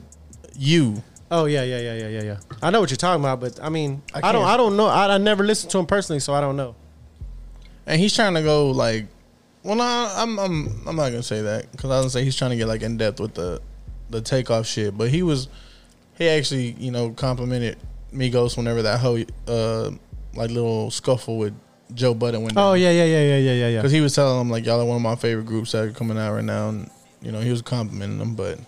[0.56, 1.04] you.
[1.30, 2.38] Oh yeah, yeah, yeah, yeah, yeah, yeah.
[2.62, 4.88] I know what you're talking about, but I mean, I I, don't, I don't know.
[4.88, 6.76] I, I never listened to him personally, so I don't know.
[7.86, 9.08] and he's trying to go like,
[9.64, 12.52] well, no, I'm I'm I'm not gonna say that because I don't say he's trying
[12.52, 13.62] to get like in depth with the
[14.10, 15.50] the takeoff shit, but he was
[16.18, 17.78] he actually you know complimented
[18.14, 19.92] Migos whenever that whole uh
[20.36, 21.54] like little scuffle with
[21.94, 22.54] Joe Budden went.
[22.58, 23.78] Oh yeah, yeah, yeah, yeah, yeah, yeah, yeah.
[23.80, 25.92] because he was telling them like y'all are one of my favorite groups that are
[25.92, 26.90] coming out right now, and
[27.22, 28.60] you know he was complimenting them, but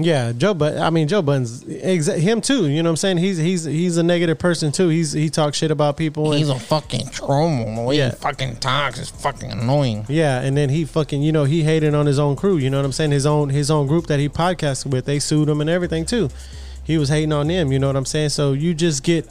[0.00, 2.68] Yeah, Joe But I mean Joe Budden's exa- him too.
[2.68, 3.16] You know what I'm saying?
[3.18, 4.88] He's he's he's a negative person too.
[4.88, 6.30] He's he talks shit about people.
[6.32, 7.74] And, He's a fucking troll.
[7.76, 8.10] The way Yeah.
[8.10, 10.04] he fucking talks is fucking annoying.
[10.08, 12.56] yeah, and then he fucking you know he hated on his own crew.
[12.58, 13.10] You know what I'm saying?
[13.12, 15.04] His own his own group that he podcasted with.
[15.04, 16.28] They sued him and everything too.
[16.84, 17.70] He was hating on them.
[17.72, 18.30] You know what I'm saying?
[18.30, 19.28] So you just get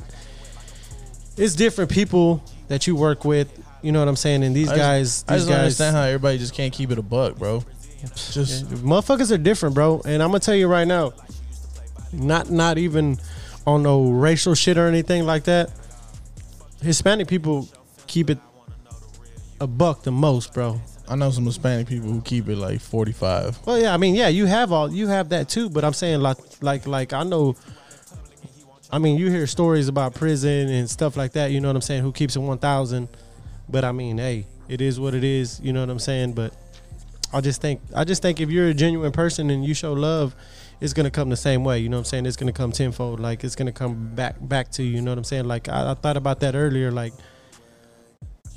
[1.38, 3.48] it's different people that you work with.
[3.82, 4.44] You know what I'm saying?
[4.44, 6.92] And these I just- guys, I these just guys, understand how everybody just can't keep
[6.92, 7.64] it a buck, bro.
[8.32, 10.02] Just motherfuckers are different, bro.
[10.06, 11.14] And I'm gonna tell you right now,
[12.14, 13.18] not not even
[13.66, 15.72] on no racial shit or anything like that.
[16.82, 17.68] Hispanic people
[18.06, 18.38] keep it
[19.60, 20.80] a buck the most, bro.
[21.10, 23.58] I know some Hispanic people who keep it like forty five.
[23.66, 26.22] Well, yeah, I mean, yeah, you have all you have that too, but I'm saying
[26.22, 27.56] like like like I know.
[28.92, 31.52] I mean, you hear stories about prison and stuff like that.
[31.52, 32.04] You know what I'm saying?
[32.04, 33.10] Who keeps it one thousand?
[33.70, 35.60] But I mean, hey, it is what it is.
[35.62, 36.34] You know what I'm saying?
[36.34, 36.54] But
[37.34, 40.36] I just think I just think if you're a genuine person and you show love,
[40.80, 41.80] it's gonna come the same way.
[41.80, 42.26] You know what I'm saying?
[42.26, 43.20] It's gonna come tenfold.
[43.20, 44.96] Like it's gonna come back back to you.
[44.96, 45.46] You know what I'm saying?
[45.46, 46.92] Like I, I thought about that earlier.
[46.92, 47.14] Like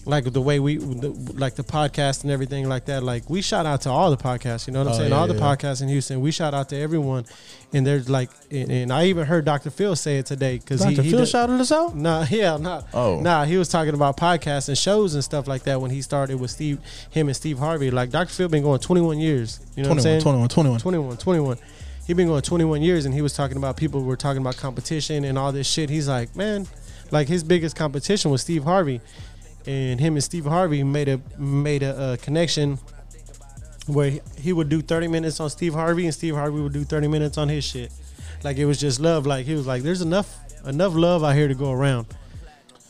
[0.06, 3.02] like the way we the, like the podcast and everything like that.
[3.02, 4.66] Like we shout out to all the podcasts.
[4.66, 5.10] You know what I'm Oh, saying?
[5.10, 5.40] yeah, all the yeah.
[5.40, 6.20] podcasts in Houston.
[6.20, 7.26] We shout out to everyone.
[7.72, 9.70] And there's like, and, and I even heard Dr.
[9.70, 11.02] Phil say it today because he, Dr.
[11.04, 11.94] he Phil did- shouted us out.
[11.94, 12.82] Nah, yeah, nah.
[12.94, 13.20] Oh.
[13.20, 16.40] Nah, he was talking about podcasts and shows and stuff like that when he started
[16.40, 16.78] with Steve,
[17.10, 17.90] him and Steve Harvey.
[17.90, 18.32] Like Dr.
[18.32, 19.60] Phil been going 21 years.
[19.76, 20.20] You know what I'm 21, saying?
[20.48, 20.80] 21, 21.
[20.80, 21.58] 21, 21.
[22.06, 25.24] He been going 21 years and he was talking about people were talking about competition
[25.24, 25.88] and all this shit.
[25.90, 26.66] He's like, man,
[27.12, 29.00] like his biggest competition was Steve Harvey.
[29.66, 32.79] And him and Steve Harvey made a made a, uh connection
[33.87, 36.85] where he, he would do 30 minutes on Steve Harvey and Steve Harvey would do
[36.85, 37.92] 30 minutes on his shit.
[38.42, 39.27] Like it was just love.
[39.27, 42.07] Like he was like, there's enough enough love out here to go around.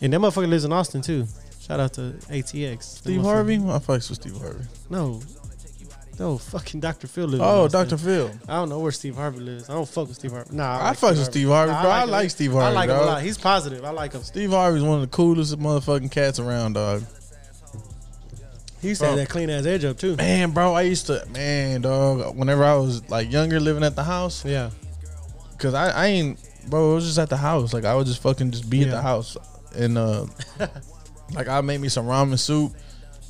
[0.01, 1.27] And that motherfucker lives in Austin too.
[1.61, 2.83] Shout out to ATX.
[2.83, 3.57] Steve Harvey?
[3.57, 4.65] I fucks with Steve Harvey.
[4.89, 5.21] No.
[6.21, 7.07] No, fucking Dr.
[7.07, 7.67] Phil lives Oh.
[7.67, 7.97] Dr.
[7.97, 8.31] Phil.
[8.47, 9.71] I don't know where Steve Harvey lives.
[9.71, 10.55] I don't fuck with Steve Harvey.
[10.55, 11.91] Nah, I fucks with Steve Harvey, bro.
[11.91, 12.11] I him.
[12.11, 12.67] like Steve Harvey.
[12.67, 13.23] I like him a lot.
[13.23, 13.83] He's positive.
[13.87, 14.23] I like him.
[14.23, 17.05] Steve Harvey's one of the coolest motherfucking cats around, dog.
[18.83, 20.15] He used to have that clean ass edge up too.
[20.17, 22.37] Man, bro, I used to, man, dog.
[22.37, 24.71] Whenever I was like younger, living at the house, Yeah.
[25.59, 26.93] cause I, I ain't, bro.
[26.93, 27.73] It was just at the house.
[27.73, 29.39] Like I would just fucking just be at the house,
[29.75, 30.27] and uh,
[31.35, 32.73] like I made me some ramen soup,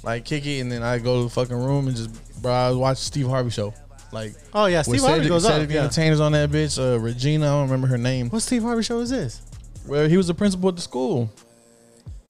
[0.03, 2.69] like kick it, and then I go to the fucking room and just, bro, I
[2.69, 3.75] was watching Steve Harvey show,
[4.13, 4.35] like.
[4.55, 5.53] Oh yeah, Steve Harvey Cedric- goes up.
[5.53, 5.83] Cedric the Yeah.
[5.85, 6.79] Entertainers on that bitch.
[6.79, 8.31] Uh, Regina, I don't remember her name.
[8.31, 9.43] What Steve Harvey show is this?
[9.87, 11.31] Well, he was the principal at the school.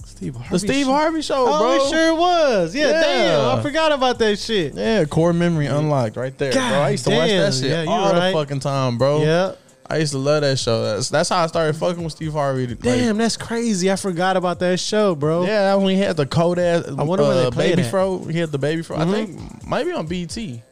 [0.05, 0.51] Steve Harvey.
[0.51, 0.93] The Steve show.
[0.93, 1.75] Harvey show, Oh, bro.
[1.87, 2.75] it sure was.
[2.75, 3.03] Yeah, Yeah.
[3.03, 3.59] damn.
[3.59, 4.75] I forgot about that shit.
[4.75, 6.61] Yeah, core memory unlocked right there, bro.
[6.63, 8.31] I used to watch God that shit damn, yeah, all right.
[8.31, 9.23] the fucking time, bro.
[9.23, 9.53] Yeah.
[9.91, 10.85] I used to love that show.
[10.85, 12.69] That's that's how I started fucking with Steve Harvey.
[12.69, 13.91] Like, Damn, that's crazy.
[13.91, 15.43] I forgot about that show, bro.
[15.43, 16.87] Yeah, that when he had the cold ass.
[16.87, 17.91] I wonder where they uh, it baby at.
[17.91, 18.19] fro.
[18.25, 18.99] He had the baby fro.
[18.99, 19.01] Mhm.
[19.09, 20.63] I think might be on BT.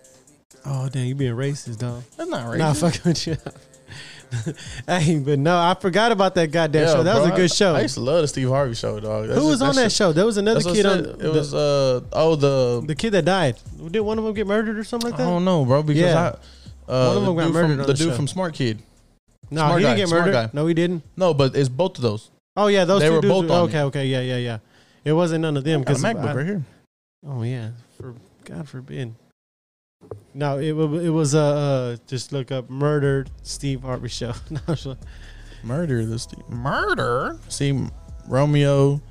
[0.65, 2.03] Oh damn, you being racist, dog.
[2.17, 2.59] That's not racist.
[2.59, 3.37] Nah, fucking with you.
[4.87, 7.03] hey, but no, I forgot about that goddamn show.
[7.03, 7.75] That was a good show.
[7.75, 9.27] I, used to love the Steve Harvey show, dog.
[9.29, 10.13] That's Who was just- on that that's show?
[10.13, 11.05] There was another that's what kid I on.
[11.05, 11.15] said.
[11.15, 13.57] It the, was uh oh the the kid that died.
[13.91, 15.25] Did one of them get murdered or something like that?
[15.25, 15.33] I that?
[15.33, 15.83] don't know, bro.
[15.83, 16.35] Because Yeah.
[16.89, 18.17] I uh, One of them the got dude murdered from, on the the dude show.
[18.17, 18.83] from Smart Kid.
[19.51, 20.33] No, Smart he guy, didn't get smart murdered.
[20.33, 20.51] guy.
[20.53, 21.03] No, he didn't.
[21.17, 22.31] No, but it's both of those.
[22.57, 23.33] Oh yeah, those They two were dudes.
[23.33, 24.59] both on okay, okay, yeah, yeah, yeah.
[25.05, 26.63] It wasn't none of them Got a because MacBook right here.
[27.27, 29.15] Oh yeah, for God forbid.
[30.35, 34.33] No, it wa- it was uh, uh just look up murdered Steve Harvey show.
[34.51, 34.97] No, I'm
[35.65, 36.49] Murder the Steve.
[36.49, 37.37] Murder.
[37.49, 37.73] See
[38.29, 38.93] Romeo.
[38.93, 39.03] And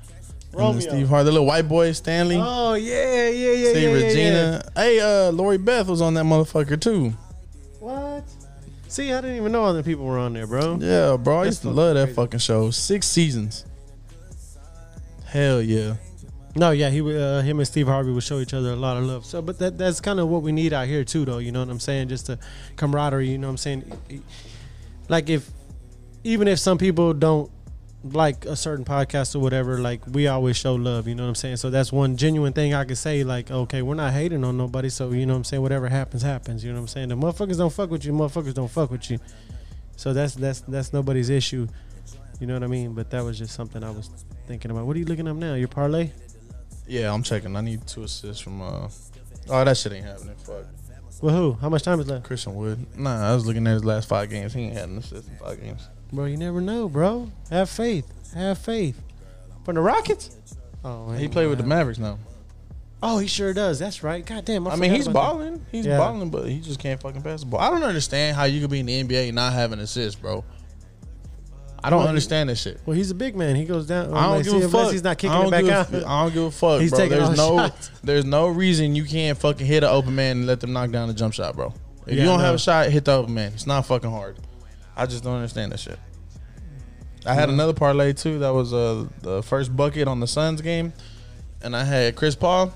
[0.54, 0.80] Romeo.
[0.80, 2.38] Steve Harvey, the little white boy Stanley.
[2.40, 4.70] oh yeah, yeah, yeah, See yeah, yeah, Regina.
[4.74, 7.12] Hey, uh, Lori Beth was on that motherfucker too.
[8.88, 10.78] See, I didn't even know other people were on there, bro.
[10.80, 11.40] Yeah, bro.
[11.40, 12.70] I used to love that fucking show.
[12.70, 13.66] Six seasons.
[15.26, 15.96] Hell yeah.
[16.56, 19.04] No, yeah, he uh, him and Steve Harvey would show each other a lot of
[19.04, 19.26] love.
[19.26, 21.38] So, but that that's kind of what we need out here too, though.
[21.38, 22.08] You know what I'm saying?
[22.08, 22.38] Just a
[22.76, 23.28] camaraderie.
[23.28, 23.92] You know what I'm saying?
[25.08, 25.50] Like if
[26.24, 27.50] even if some people don't
[28.04, 31.08] like a certain podcast or whatever, like we always show love.
[31.08, 31.56] You know what I'm saying?
[31.56, 33.24] So that's one genuine thing I could say.
[33.24, 34.88] Like, okay, we're not hating on nobody.
[34.88, 35.62] So you know what I'm saying?
[35.62, 36.64] Whatever happens, happens.
[36.64, 37.08] You know what I'm saying?
[37.08, 38.12] The motherfuckers don't fuck with you.
[38.12, 39.18] Motherfuckers don't fuck with you.
[39.96, 41.66] So that's that's that's nobody's issue.
[42.40, 42.92] You know what I mean?
[42.94, 44.08] But that was just something I was
[44.46, 44.86] thinking about.
[44.86, 45.54] What are you looking up now?
[45.54, 46.12] Your parlay?
[46.86, 47.56] Yeah, I'm checking.
[47.56, 48.88] I need two assists from uh
[49.50, 50.36] Oh, that shit ain't happening.
[50.36, 50.64] Fuck.
[51.20, 51.52] Well, who?
[51.54, 52.24] How much time is left?
[52.24, 52.86] Christian Wood.
[52.96, 54.54] Nah, I was looking at his last five games.
[54.54, 55.88] He ain't had an assist in five games.
[56.12, 57.30] Bro, you never know, bro.
[57.50, 58.06] Have faith.
[58.34, 59.00] Have faith.
[59.64, 60.30] From the Rockets?
[60.84, 62.18] Oh, He played with the Mavericks now.
[63.02, 63.78] Oh, he sure does.
[63.78, 64.24] That's right.
[64.26, 64.66] God damn.
[64.66, 65.12] I, I mean, he's that.
[65.12, 65.64] balling.
[65.70, 65.98] He's Yeah.
[65.98, 67.60] balling, but he just can't fucking pass the ball.
[67.60, 70.20] I don't understand how you could be in the NBA and not have an assist,
[70.20, 70.44] bro.
[71.82, 72.80] I don't Well, understand this shit.
[72.86, 73.54] Well, he's a big man.
[73.54, 74.12] He goes down.
[74.12, 74.90] I don't give a fuck.
[74.90, 75.94] He's not kicking it back out.
[75.94, 76.98] f- I don't give a fuck, He's bro.
[76.98, 77.90] taking There's the no, shots.
[78.02, 81.06] there's no reason you can't fucking hit an open man and let them knock down
[81.06, 81.72] the jump shot, bro.
[82.06, 83.52] If Yeah, you don't have a shot, hit the open man.
[83.52, 84.38] It's not fucking hard.
[84.98, 85.98] I just don't understand that shit.
[87.24, 88.38] I had another parlay too.
[88.40, 90.92] That was uh, the first bucket on the Suns game,
[91.62, 92.72] and I had Chris Paul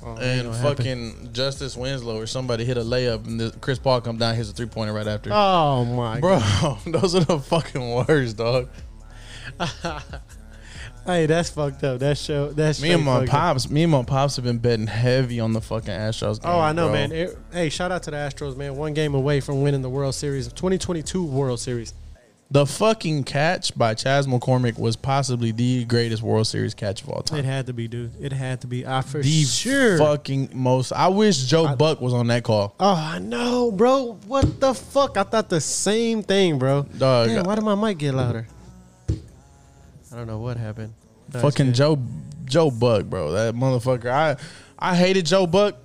[0.00, 0.76] Oh, and happen.
[0.76, 4.48] fucking Justice Winslow or somebody hit a layup, and the, Chris Paul come down, hits
[4.48, 5.30] a three pointer right after.
[5.32, 6.38] Oh my Bro,
[6.86, 8.68] those are the fucking worst, dog.
[11.08, 12.00] Hey, that's fucked up.
[12.00, 12.50] That show.
[12.52, 13.34] That's Me and my fucked up.
[13.34, 16.40] pops, me and my pops have been betting heavy on the fucking Astros.
[16.42, 16.92] Game, Oh, I know, bro.
[16.92, 17.12] man.
[17.12, 18.76] It- hey, shout out to the Astros, man.
[18.76, 21.94] One game away from winning the World Series, 2022 World Series.
[22.50, 27.20] The fucking catch by Chas McCormick was possibly the greatest World Series catch of all
[27.22, 27.38] time.
[27.40, 28.10] It had to be, dude.
[28.20, 28.86] It had to be.
[28.86, 29.98] I for the sure.
[29.98, 30.92] fucking most.
[30.92, 32.74] I wish Joe Buck was on that call.
[32.80, 34.18] Oh, I know, bro.
[34.26, 35.16] What the fuck?
[35.18, 36.82] I thought the same thing, bro.
[36.96, 38.46] Dog, Damn, why did my mic get louder?
[40.12, 40.94] I don't know what happened.
[41.34, 41.74] No, fucking good.
[41.74, 41.98] Joe
[42.44, 43.32] Joe Buck, bro.
[43.32, 44.10] That motherfucker.
[44.10, 44.36] I
[44.78, 45.76] I hated Joe Buck,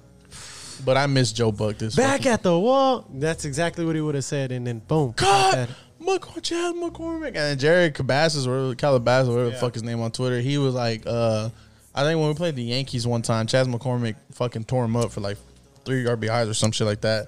[0.85, 3.05] but I miss Joe Buck this Back fucking- at the wall.
[3.13, 5.13] That's exactly what he would have said, and then boom.
[5.13, 5.51] Cut!
[5.53, 5.69] that.
[6.01, 10.11] McCor- Chad McCormick and then Jared Cabasas or Calabasas, whatever the fuck his name on
[10.11, 10.39] Twitter.
[10.41, 11.47] He was like, uh,
[11.95, 15.11] I think when we played the Yankees one time, Chas McCormick fucking tore him up
[15.13, 15.37] for like
[15.85, 17.27] three RBIs or some shit like that.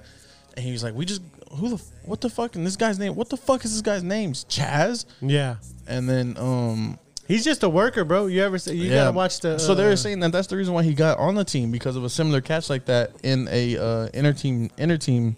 [0.56, 2.98] And he was like, we just who the f- what the fuck and this guy's
[2.98, 3.14] name?
[3.14, 4.34] What the fuck is this guy's name?
[4.48, 5.06] Chas.
[5.22, 5.56] Yeah.
[5.86, 8.26] And then um He's just a worker, bro.
[8.26, 9.04] You ever say you yeah.
[9.06, 9.58] gotta watch the?
[9.58, 12.04] so they're saying that that's the reason why he got on the team because of
[12.04, 15.36] a similar catch like that in a uh, inter team inter team.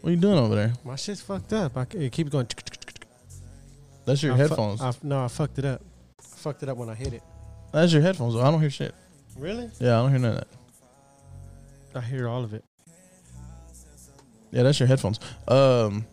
[0.00, 0.72] What are you doing over there?
[0.84, 1.76] my shit's fucked up.
[1.76, 2.46] I, c- it keeps going.
[4.06, 4.80] That's your I fu- headphones.
[4.80, 5.82] I, no, I fucked it up.
[6.18, 7.22] I fucked it up when I hit it.
[7.72, 8.36] That's your headphones.
[8.36, 8.94] I don't hear shit.
[9.36, 9.68] Really?
[9.80, 10.48] Yeah, I don't hear none of that.
[11.96, 12.64] I hear all of it.
[14.50, 15.18] Yeah, that's your headphones.
[15.48, 16.06] Um,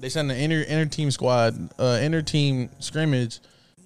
[0.00, 3.40] they sent an inter inter team squad, uh, inter team scrimmage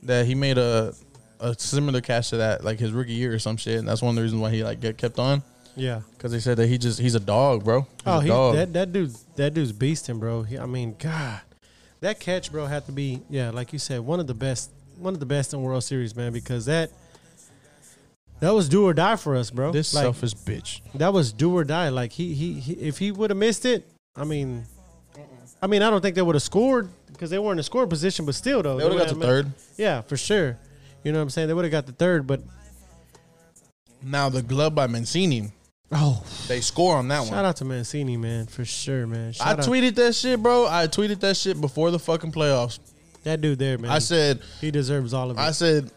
[0.04, 0.94] that he made a
[1.40, 3.78] a similar catch to that, like his rookie year or some shit.
[3.78, 5.42] And that's one of the reasons why he like get kept on
[5.74, 6.02] Yeah.
[6.16, 7.80] because they said that he just he's a dog, bro.
[7.80, 8.54] He's Oh, a he dog.
[8.56, 10.42] that that dude that dude's beasting, bro.
[10.44, 11.40] He, I mean, God,
[12.00, 15.14] that catch, bro, had to be yeah, like you said, one of the best, one
[15.14, 16.90] of the best in World Series, man, because that
[18.40, 19.70] that was do or die for us, bro.
[19.72, 20.80] this like, selfish bitch.
[20.94, 21.88] that was do or die.
[21.90, 24.64] Like he he, he if he would have missed it, I mean,
[25.62, 27.86] I mean, I don't think they would have scored because they weren't in a score
[27.86, 29.52] position, but still though, They would have got the third.
[29.76, 30.58] Yeah, for sure.
[31.04, 31.48] You know what I'm saying?
[31.48, 32.40] They would have got the third, but
[34.02, 35.52] Now the glove by Mancini,
[35.92, 37.32] oh, they score on that shout one.
[37.34, 39.34] Shout out to Mancini, man, for sure, man.
[39.40, 40.66] I out- tweeted that shit, bro.
[40.66, 42.80] I tweeted that shit before the fucking playoffs.
[43.22, 43.90] that dude there, man.
[43.92, 45.40] I said, he deserves all of it.
[45.40, 45.92] I said,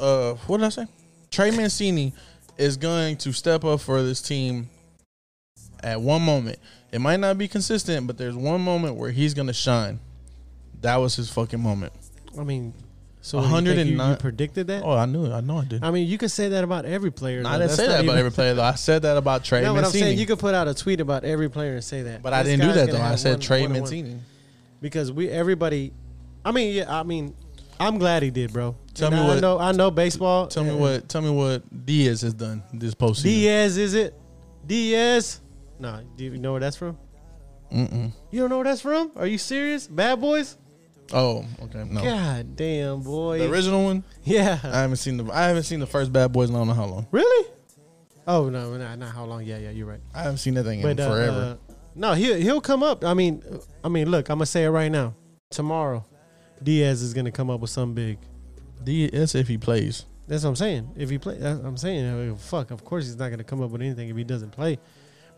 [0.00, 0.86] uh, what did I say?
[1.30, 2.14] Trey Mancini
[2.56, 4.70] is going to step up for this team
[5.82, 6.58] at one moment.
[6.96, 10.00] It might not be consistent, but there's one moment where he's gonna shine.
[10.80, 11.92] That was his fucking moment.
[12.38, 12.72] I mean,
[13.20, 13.66] so 109.
[13.86, 14.82] You, 109 you predicted that?
[14.82, 15.30] Oh, I knew it.
[15.30, 15.84] I know I did.
[15.84, 17.40] I mean, you could say that about every player.
[17.44, 17.66] I though.
[17.66, 18.62] didn't say that about every player though.
[18.62, 21.02] I said that about Trey No, but I'm saying you could put out a tweet
[21.02, 22.22] about every player and say that.
[22.22, 23.02] but I didn't do that though.
[23.02, 23.90] I said one- Trey one and one.
[23.90, 24.18] Mancini.
[24.80, 25.92] because we everybody.
[26.46, 26.98] I mean, yeah.
[26.98, 27.34] I mean,
[27.78, 28.74] I'm glad he did, bro.
[28.94, 29.58] Tell And me I what- know.
[29.58, 30.46] I know baseball.
[30.46, 31.10] Tell me what.
[31.10, 33.24] Tell me what Diaz has done this postseason.
[33.24, 34.14] Diaz is it?
[34.66, 35.42] Diaz?
[35.78, 36.02] No.
[36.16, 36.98] Do you know where that's from?
[37.72, 38.12] Mm-mm.
[38.30, 39.12] You don't know where that's from?
[39.16, 39.86] Are you serious?
[39.86, 40.56] Bad Boys?
[41.12, 41.84] Oh, okay.
[41.84, 43.38] No, God damn, boy.
[43.38, 44.02] the original one.
[44.24, 44.58] yeah.
[44.64, 45.32] I haven't seen the.
[45.32, 47.06] I haven't seen the first Bad Boys in I don't know how long.
[47.12, 47.48] really?
[48.26, 49.44] Oh no, not, not how long?
[49.44, 50.00] Yeah, yeah, you're right.
[50.12, 51.58] I haven't seen that thing in uh, forever.
[51.60, 53.04] uh, no, he'll he'll come up.
[53.04, 55.14] I mean, uh, I mean, look, I'm gonna say it right now.
[55.50, 56.04] Tomorrow,
[56.60, 58.18] Diaz is gonna come up with something
[58.84, 59.12] big.
[59.12, 60.06] That's if he plays.
[60.26, 60.90] That's what I'm saying.
[60.96, 62.72] If he play, that's what I'm saying, uh, fuck.
[62.72, 64.78] Of course, he's not gonna come up with anything if he doesn't play.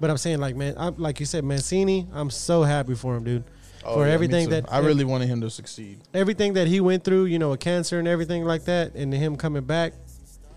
[0.00, 2.06] But I'm saying, like, man, I, like you said, Mancini.
[2.12, 3.44] I'm so happy for him, dude.
[3.84, 6.00] Oh, for yeah, everything that I really wanted him to succeed.
[6.12, 9.37] everything that he went through, you know, a cancer and everything like that, and him
[9.37, 9.94] coming back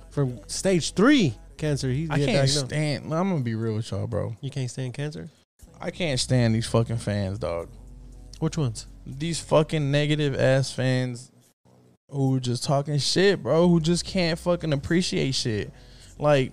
[0.09, 1.89] from stage three cancer.
[1.89, 2.65] He I can't diagnosed.
[2.65, 3.05] stand.
[3.13, 4.35] I'm gonna be real with y'all, bro.
[4.41, 5.29] You can't stand cancer.
[5.79, 7.69] I can't stand these fucking fans, dog.
[8.39, 8.87] Which ones?
[9.05, 11.31] These fucking negative ass fans
[12.09, 13.67] who just talking shit, bro.
[13.67, 15.71] Who just can't fucking appreciate shit.
[16.17, 16.51] Like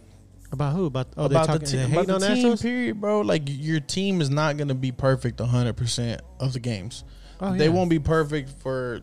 [0.50, 0.86] About who?
[0.86, 2.62] About oh, about they the, talking, te- they about the on team, Astros.
[2.62, 3.20] period, bro.
[3.20, 7.04] Like your team is not gonna be perfect 100 percent of the games.
[7.40, 9.00] Oh, They won't be perfect for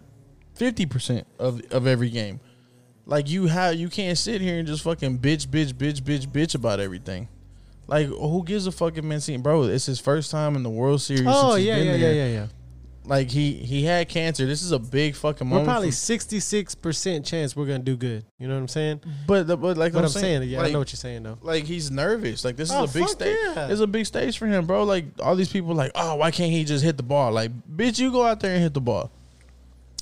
[0.56, 2.40] 50 percent of of every game.
[3.06, 6.56] Like you have, you can't sit here and just fucking bitch, bitch, bitch, bitch, bitch
[6.56, 7.28] about everything.
[7.88, 9.64] Like who gives a fucking Mancini, bro?
[9.64, 11.26] It's his first time in the World Series.
[11.28, 12.48] Oh since he's yeah, yeah, yeah, yeah, yeah.
[13.08, 14.46] Like he he had cancer.
[14.46, 15.68] This is a big fucking We're moment.
[15.70, 18.26] probably for- sixty six percent chance we're gonna do good.
[18.40, 18.98] You know what I'm saying?
[19.00, 19.10] Mm-hmm.
[19.28, 21.24] but the, but like What I'm, I'm saying, yeah, I like, know what you're saying
[21.24, 21.38] though.
[21.42, 22.44] like he's nervous.
[22.44, 23.38] Like this is Oh, a big fuck stage.
[23.44, 23.68] yeah.
[23.68, 24.84] It's a big stage for him, bro.
[24.84, 27.32] Like all these people, like, oh, why can't he just hit the ball?
[27.32, 29.12] Like, bitch, you go out there and hit the ball.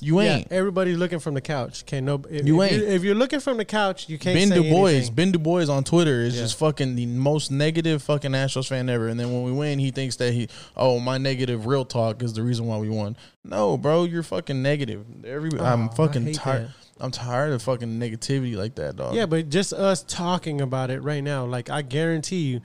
[0.00, 0.52] You Yeah, ain't.
[0.52, 1.86] everybody's looking from the couch.
[1.86, 2.20] Can't no.
[2.28, 2.80] If, You if ain't.
[2.82, 5.14] You're, if you're looking from the couch, you can't Ben Du Bois, anything.
[5.14, 6.42] Ben Du Bois on Twitter is Yeah.
[6.42, 9.08] just fucking the most negative fucking Astros fan ever.
[9.08, 12.34] And then when we win, he thinks that he, oh, my negative real talk is
[12.34, 13.16] the reason why we won.
[13.44, 15.04] No, bro, you're fucking negative.
[15.24, 16.66] Every Oh, I'm fucking tired.
[16.66, 16.70] that.
[17.00, 19.14] I'm tired of fucking negativity like that, dog.
[19.14, 22.60] Yeah, but just us talking about it right now, like I guarantee you,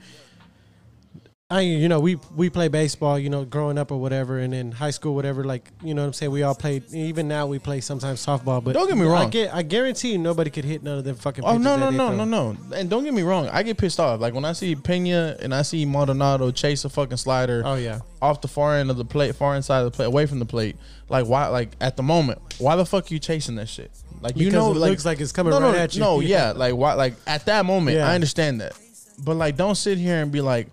[1.52, 4.70] I you know we we play baseball, you know, growing up or whatever, and in
[4.70, 5.42] high school, whatever.
[5.42, 6.84] Like you know what I'm saying, we all played.
[6.94, 8.62] Even now, we play sometimes softball.
[8.62, 9.30] But Don't get me I wrong.
[9.30, 11.44] get, I guarantee you, nobody could hit none of them fucking.
[11.44, 12.56] Oh no no no no no!
[12.72, 14.20] And don't get me wrong, I get pissed off.
[14.20, 18.00] Like when I see Pena and I see Maldonado chase a fucking slider Oh yeah,
[18.22, 20.46] off the far end of the plate, far inside of the plate, away from the
[20.46, 20.76] plate.
[21.08, 21.48] Like why?
[21.48, 23.90] Like at the moment, why the fuck are you chasing that shit?
[24.20, 26.00] Like you know, it like, looks like it's coming no, right no, at you.
[26.00, 26.28] No, Yeah.
[26.46, 26.92] yeah, like why?
[26.94, 28.08] Like at that moment, Yeah.
[28.08, 28.78] I understand that,
[29.24, 30.68] but like don't sit here and be like,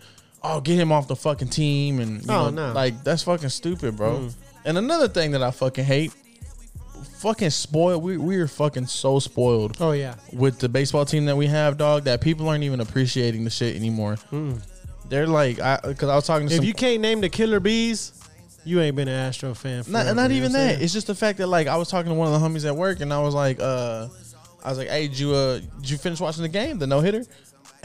[0.56, 2.74] oh, get him off the fucking team, and you Oh, know, no.
[2.74, 4.20] like that's fucking stupid, bro.
[4.20, 4.34] Mm.
[4.66, 6.12] And another thing that I fucking hate,
[7.20, 8.04] fucking spoiled.
[8.04, 10.16] We we are fucking so spoiled oh yeah.
[10.34, 13.76] with the baseball team that we have, dog, that people aren't even appreciating the shit
[13.76, 14.18] anymore.
[15.10, 17.60] They're like, I because I was talking to If some, you can't name the Killer
[17.62, 18.12] B's,
[18.66, 19.78] you ain't been an Astro fan.
[19.88, 20.74] not, forever, not you even know what I'm that.
[20.76, 20.84] saying?
[20.84, 22.76] It's just the fact that like I was talking to one of the homies at
[22.76, 24.10] work, and I was like, uh,
[24.64, 27.00] I was like, hey, did you uh, did you finish watching the game, the no
[27.00, 27.24] hitter?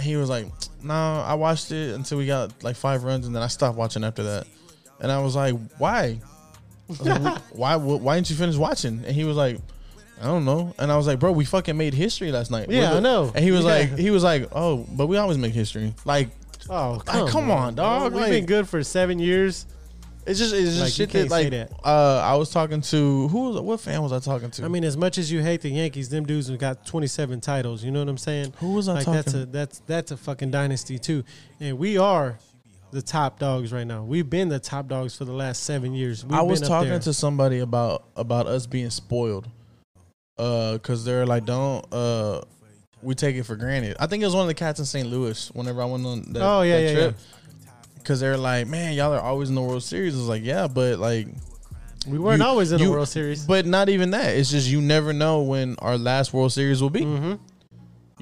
[0.02, 0.46] He was like,
[0.82, 4.04] no, I watched it until we got like five runs, and then I stopped watching
[4.04, 4.46] after that.
[5.00, 6.20] And I was like, why?
[6.88, 7.76] Was like, why?
[7.76, 9.02] Why didn't you finish watching?
[9.04, 9.58] And he was like.
[10.20, 10.72] I don't know.
[10.78, 12.70] And I was like, bro, we fucking made history last night.
[12.70, 13.32] Yeah, I know.
[13.34, 13.70] And he was Yeah.
[13.72, 15.94] like, he was like, oh, but we always make history.
[16.04, 16.28] Like,
[16.70, 18.12] Oh, Like, come on, dog.
[18.12, 19.66] We've Like- been good for seven years.
[20.24, 21.72] It's just it's just Like, shit that like that.
[21.84, 24.64] uh I was talking to who was what fan was I talking to?
[24.64, 27.82] I mean, as much as you hate the Yankees, them dudes have got 27 titles.
[27.82, 28.54] You know what I'm saying?
[28.58, 31.24] Who was I like that's talking- a that's that's a fucking dynasty too,
[31.58, 32.38] and we are
[32.92, 34.04] the top dogs right now.
[34.04, 36.24] We've been the top dogs for the last seven years.
[36.24, 36.98] We've I was talking there.
[37.00, 39.48] to somebody about about us being spoiled.
[40.38, 42.40] Uh cuz they're like don't uh
[43.02, 43.96] we take it for granted.
[43.98, 45.08] I think it was one of the cats in St.
[45.08, 47.16] Louis whenever I went on that, Oh, yeah, that yeah, trip.
[48.04, 50.66] Cuz they're like, "Man, y'all are always in the World Series." I was like, "Yeah,
[50.68, 51.28] but like
[52.06, 53.44] we weren't you- always in you- the World Series.
[53.46, 54.36] But not even that.
[54.36, 57.02] It's just you never know when our last World Series will be.
[57.02, 57.38] Mhm.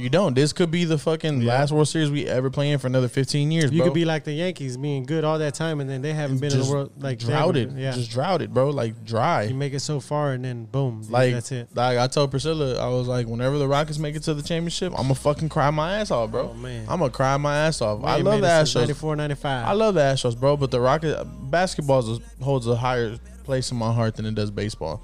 [0.00, 0.34] You don't.
[0.34, 1.48] This could be the fucking Yeah.
[1.52, 3.86] last World Series we ever play in for another 15 years, You bro.
[3.88, 6.52] could be like the Yankees, being good all that time, and then they haven't been
[6.52, 7.74] in the world like droughted.
[7.76, 8.70] Yeah, Just droughted, bro.
[8.70, 9.42] Like dry.
[9.42, 11.68] you make it so far, and then boom, like that's it.
[11.74, 14.92] Like I told Priscilla, I was like, whenever the Rockets make it to the championship,
[14.96, 16.50] I'm gonna fucking cry my ass off, bro.
[16.52, 16.86] Oh, man.
[16.88, 18.02] I'm gonna cry my ass off.
[18.02, 18.80] I love the made it since Astros.
[18.80, 19.68] 94, 95.
[19.68, 20.56] I love the Astros, bro.
[20.56, 25.02] But the Rocket basketball holds a higher place in my heart than it does baseball.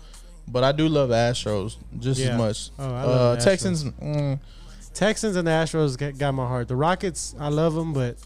[0.48, 2.28] But I do love the Astros just Yeah.
[2.30, 2.70] as much.
[2.78, 3.40] Oh, I love uh.
[3.40, 4.38] Texans, mm,
[4.96, 6.68] Texans and the Astros got, got my heart.
[6.68, 8.16] The Rockets, I love them, but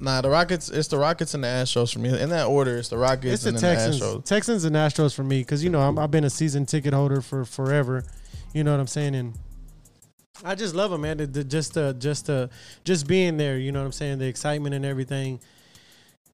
[0.00, 0.20] nah.
[0.20, 2.16] The Rockets, it's the Rockets and the Astros for me.
[2.16, 4.24] In that order, it's the Rockets it's the and Texans, the Astros.
[4.24, 7.20] Texans and Astros for me because you know I'm, I've been a season ticket holder
[7.20, 8.04] for forever.
[8.54, 9.16] You know what I'm saying?
[9.16, 9.36] And
[10.44, 11.16] I just love them, man.
[11.16, 12.46] The, the, just uh, just uh,
[12.84, 13.58] just being there.
[13.58, 14.20] You know what I'm saying?
[14.20, 15.40] The excitement and everything.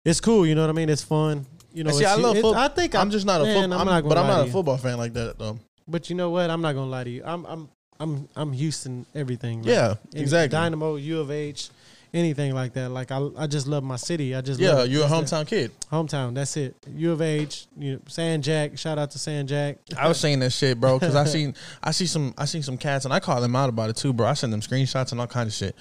[0.05, 0.47] It's cool.
[0.47, 0.91] You know what I mean?
[0.91, 1.47] It's fun.
[1.73, 2.55] You know, See, I love football.
[2.55, 3.81] I think I'm just not a man, football.
[3.81, 5.59] I'm not gonna but I'm not a football fan like that though.
[5.89, 6.51] But you know what?
[6.51, 7.23] I'm not gonna lie to you.
[7.25, 7.69] I'm I'm
[8.01, 9.63] I'm I'm Houston everything.
[9.63, 10.57] like, Yeah, exactly.
[10.57, 11.71] Dynamo, U of H,
[12.13, 12.91] anything like that.
[12.91, 14.35] Like I I just love my city.
[14.35, 14.91] I just Yeah, love it.
[14.91, 15.71] you're a Just that- hometown kid.
[15.91, 16.35] hometown.
[16.35, 16.77] That's it.
[16.95, 18.77] U of H, you know, San Jac.
[18.79, 19.79] Shout out to San Jac.
[19.99, 22.77] I was saying that shit, bro, because I seen I see some I seen some
[22.79, 24.27] cats and I call them out about it too, bro.
[24.27, 25.75] I send them screenshots and all kind of shit.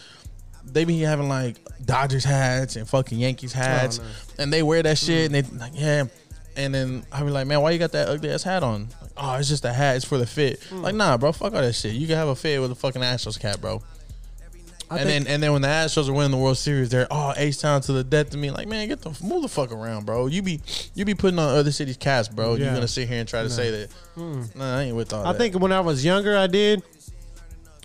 [0.67, 4.05] They be having like Dodgers hats and fucking Yankees oh, hats, no.
[4.39, 6.05] and they wear that shit and they like yeah.
[6.57, 8.87] And then I be like, man, why you got that ugly ass hat on?
[9.01, 9.97] Like, oh, it's just a hat.
[9.97, 10.61] It's for the fit.
[10.69, 10.81] Mm.
[10.81, 11.93] Like, nah, bro, fuck all that shit.
[11.93, 13.81] You can have a fit with a fucking Astros cap, bro.
[14.89, 17.07] I and think- then and then when the Astros are winning the World Series, they're
[17.09, 18.51] oh H Town to the death to me.
[18.51, 20.27] Like, man, get the move the fuck around, bro.
[20.27, 20.61] You be
[20.93, 22.55] you be putting on other cities' caps, bro.
[22.55, 23.91] You're gonna sit here and try to say that.
[24.13, 24.43] Hmm.
[24.53, 25.35] Nah, I ain't with all I that.
[25.35, 26.83] I think when I was younger, I did.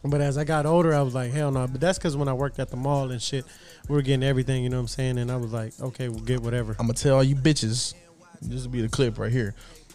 [0.03, 1.67] But as I got older, I was like, hell no.
[1.67, 3.45] But that's because when I worked at the mall and shit,
[3.89, 4.63] we were getting everything.
[4.63, 5.19] You know what I'm saying?
[5.19, 6.73] And I was like, okay, we'll get whatever.
[6.79, 7.95] I'm gonna tell all you bitches.
[8.43, 9.55] This will be the clip right here.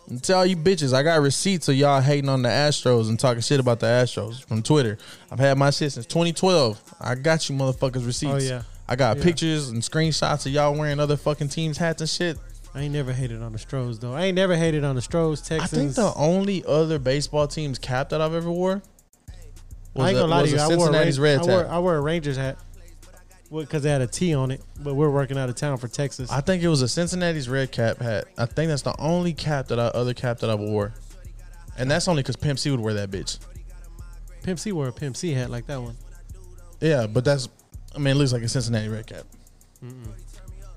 [0.09, 3.41] I'm tell you bitches, I got receipts of y'all hating on the Astros and talking
[3.41, 4.99] shit about the Astros from Twitter.
[5.31, 6.79] I've had my shit since 2012.
[7.01, 8.33] I got you motherfuckers receipts.
[8.33, 8.61] Oh, yeah.
[8.87, 9.23] I got Yeah.
[9.23, 12.37] pictures and screenshots of y'all wearing other fucking teams hats and shit.
[12.75, 14.13] I ain't never hated on the Stros though.
[14.13, 15.41] I ain't never hated on the Stros.
[15.41, 15.73] Texans.
[15.73, 18.83] I think the only other baseball team's cap that I've ever wore
[19.95, 20.61] was I ain't a, gonna lie was to you.
[20.61, 21.67] a I wore, a Cincinnati's Ran- Reds I wore.
[21.67, 22.57] I wore a Rangers hat
[23.51, 24.61] because they had a T on it.
[24.79, 26.31] But we're working out of town for Texas.
[26.31, 28.25] I think it was a Cincinnati's red cap hat.
[28.37, 30.93] I think that's the only cap that I other cap that I wore,
[31.77, 33.39] and that's only because Pimp C would wear that bitch.
[34.43, 35.95] Pimp C wore a Pimp C hat like that one.
[36.81, 37.49] Yeah, but that's
[37.95, 39.23] I mean it looks like a Cincinnati red cap.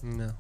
[0.03, 0.31] No.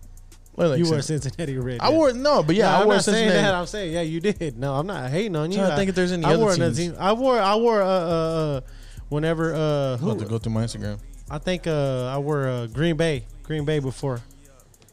[0.54, 1.80] Well, like you wore a Cincinnati red.
[1.80, 3.42] I wore no, but yeah, No, I I'm wore not saying Cincinnati.
[3.42, 3.54] that.
[3.54, 4.58] I'm saying yeah, you did.
[4.58, 5.62] No, I'm not hating on you.
[5.62, 6.76] I- think if there's any I other wore teams.
[6.76, 6.94] team.
[6.98, 7.40] I wore.
[7.40, 7.82] I wore.
[7.82, 8.60] Uh, uh, uh
[9.08, 9.54] whenever.
[9.54, 10.98] Uh, I'm about to go through my Instagram.
[11.30, 11.66] I think.
[11.66, 13.24] Uh, I wore uh, Green Bay.
[13.42, 14.20] Green Bay before.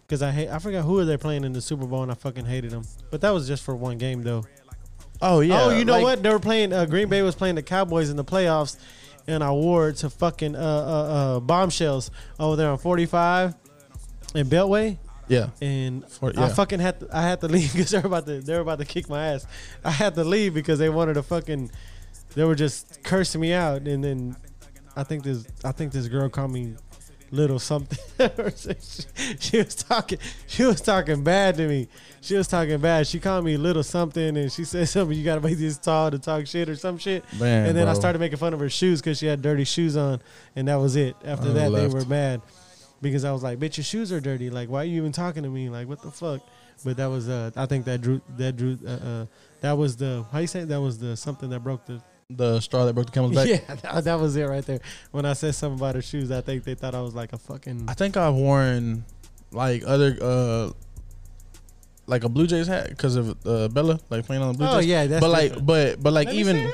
[0.08, 0.50] Because I hate.
[0.50, 2.84] I forgot who were they playing in the Super Bowl, and I fucking hated them.
[3.12, 4.46] But that was just for one game, though.
[5.22, 5.64] Oh yeah.
[5.64, 6.24] oh, you know like- what?
[6.24, 6.74] They were playing.
[6.74, 8.78] Uh, Green Bay was playing the Cowboys in the playoffs,
[9.28, 13.56] and I wore it to fucking uh, uh, uh, bombshells over there on 45
[14.36, 14.98] in Beltway.
[15.28, 15.50] Yeah.
[15.60, 18.42] and For- I fucking had to, I had to leave because they were about to
[18.42, 19.48] they were about to kick my ass.
[19.84, 21.72] I had to leave because they wanted to fucking
[22.36, 24.36] they were just cursing me out, and then
[24.96, 26.76] I think this I think this girl called me
[27.32, 27.98] little something.
[29.40, 31.88] she was talking she was talking bad to me.
[32.22, 33.06] She was talking bad.
[33.08, 35.18] She called me little something, and she said something.
[35.18, 37.24] You gotta make this tall to talk shit or some shit.
[37.40, 39.96] Man, and then I started making fun of her shoes because she had dirty shoes
[39.96, 40.22] on,
[40.56, 41.16] and that was it.
[41.24, 42.42] After I that, they were mad
[43.02, 44.50] because I was like, "Bitch, your shoes are dirty.
[44.50, 45.70] Like, why are you even talking to me?
[45.70, 46.42] Like, what the fuck?"
[46.84, 49.26] But that was, uh, I think that drew, that drew, uh, uh,
[49.62, 50.70] that was the how you say it?
[50.70, 52.02] that was the something that broke the.
[52.30, 53.48] The straw that broke the camel's back.
[53.68, 54.80] Yeah, that, that was it right there.
[55.12, 57.38] When I said something about her shoes, I think they thought I was like a
[57.38, 57.86] fucking.
[57.88, 59.06] I think I've worn
[59.52, 60.72] like other uh
[62.08, 64.78] like a Blue Jays hat because of uh, Bella like playing on the Blue Oh,
[64.80, 64.88] Jays.
[64.88, 65.66] yeah, that's but like different.
[65.68, 66.72] but but like Let even.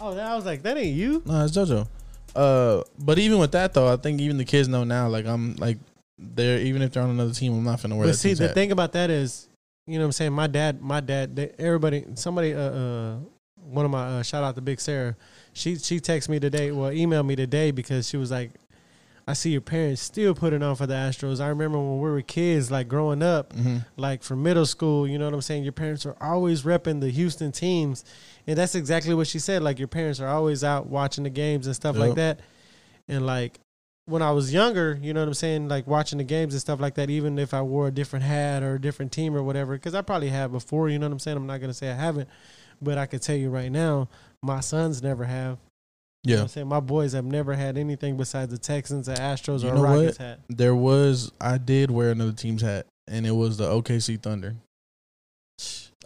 [0.00, 1.22] Oh, that, I was like, that ain't you.
[1.24, 1.86] no, it's JoJo.
[2.34, 5.08] Uh, but even with that though, I think even the kids know now.
[5.08, 5.78] Like I'm like
[6.18, 8.54] they're even if they're on another team, I'm not finna wear But see, the hat.
[8.54, 9.48] thing about that is,
[9.86, 10.32] you know what I'm saying?
[10.32, 13.16] My dad, my dad, they, everybody, somebody, uh, uh,
[13.66, 15.16] one of my, uh, shout out to Big Sarah.
[15.52, 18.50] She, she texted me today, well, emailed me today because she was like,
[19.28, 21.40] I see your parents still putting on for the Astros.
[21.40, 23.84] I remember when we were kids, like growing up, Mhm.
[23.96, 25.64] like from middle school, you know what I'm saying?
[25.64, 28.04] Your parents are always repping the Houston teams.
[28.46, 29.62] And that's exactly what she said.
[29.64, 32.38] Like your parents are always out watching the games and stuff like that.
[33.08, 33.58] And like
[34.04, 36.78] when I was younger, you know what I'm saying, like watching the games and stuff
[36.78, 39.72] like that, even if I wore a different hat or a different team or whatever,
[39.74, 41.36] because I probably have before, you know what I'm saying?
[41.36, 42.28] I'm not going to say I haven't,
[42.80, 44.08] but I could tell you right now,
[44.42, 45.58] my sons never have.
[46.22, 46.42] You know what yeah.
[46.42, 46.66] I'm saying?
[46.68, 49.82] My boys have never had anything besides the Texans, the Astros, You or a know
[49.82, 49.90] what?
[49.90, 50.40] Rockets hat.
[50.48, 54.56] There was I did wear another team's hat, and it was the OKC Thunder.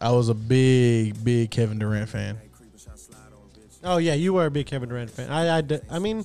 [0.01, 2.39] I was a big big Kevin Durant fan.
[3.83, 5.31] Oh, yeah, you were a big Kevin Durant fan.
[5.31, 6.25] I, I mean,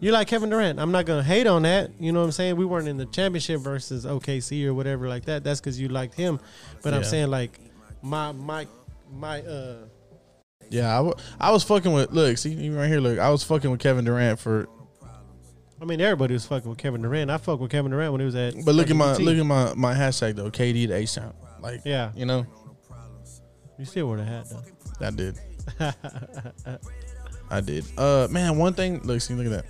[0.00, 0.78] you like Kevin Durant.
[0.78, 1.90] I'm not going to hate on that.
[1.98, 2.56] You know what I'm saying?
[2.56, 5.42] We weren't in the championship versus OKC or whatever like that.
[5.42, 6.38] That's because you liked him.
[6.82, 7.58] But I'm saying, like,
[8.02, 8.66] my, my,
[9.12, 9.76] my, uh,
[10.70, 12.10] Yeah, I, w- I was fucking with.
[12.12, 13.00] Look, see even right here.
[13.00, 14.68] Look, I was fucking with Kevin Durant for.
[15.80, 17.30] I mean, everybody was fucking with Kevin Durant.
[17.30, 18.54] I fucked with Kevin Durant when he was at.
[18.64, 20.50] But look at my look at my my hashtag though.
[20.50, 21.34] KD to H Town.
[21.60, 22.46] Like Yeah, you know,
[23.78, 25.06] you still wore the hat though.
[25.06, 25.38] I did.
[27.50, 27.84] I did.
[27.98, 29.00] Uh, man, one thing.
[29.02, 29.66] Look, see, look at that.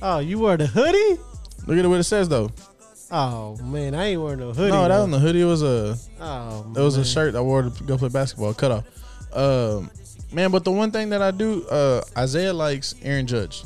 [0.00, 1.20] Oh, you wore the hoodie?
[1.66, 2.50] Look at what it says though.
[3.10, 4.70] Oh man, I ain't wearing no hoodie.
[4.70, 5.40] no, that wasn't the hoodie.
[5.40, 7.02] It was a Oh, it was man.
[7.02, 8.52] a shirt I wore to go play basketball.
[8.54, 8.84] Cut off.
[9.36, 9.90] Um,
[10.32, 13.64] man, but the one thing that I do, uh, Isaiah likes Aaron Judge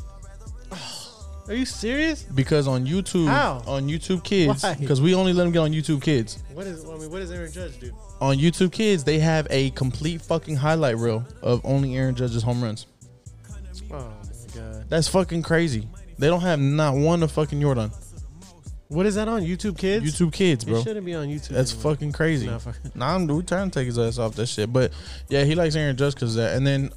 [1.49, 2.23] Are you serious?
[2.23, 3.63] because on YouTube, How?
[3.67, 6.39] on YouTube Kids, because we only let him get on YouTube Kids.
[6.55, 6.85] What is?
[6.85, 7.93] I mean, what does Aaron Judge do?
[8.21, 12.63] On YouTube Kids, they have a complete fucking highlight reel of only Aaron Judge's home
[12.63, 12.87] runs.
[13.91, 15.89] Oh my god, That's fucking crazy.
[16.19, 17.91] They don't have not one of fucking Jordan.
[18.93, 20.05] What is that on YouTube Kids?
[20.05, 20.79] YouTube Kids, bro.
[20.79, 21.49] It shouldn't be on YouTube.
[21.49, 21.93] That's anymore.
[21.95, 22.47] fucking crazy.
[22.47, 24.73] Nah, fuck- Nah, I'm we trying to take his ass off that shit.
[24.73, 24.93] But
[25.29, 26.57] yeah, he likes Aaron Judge because that.
[26.57, 26.91] And then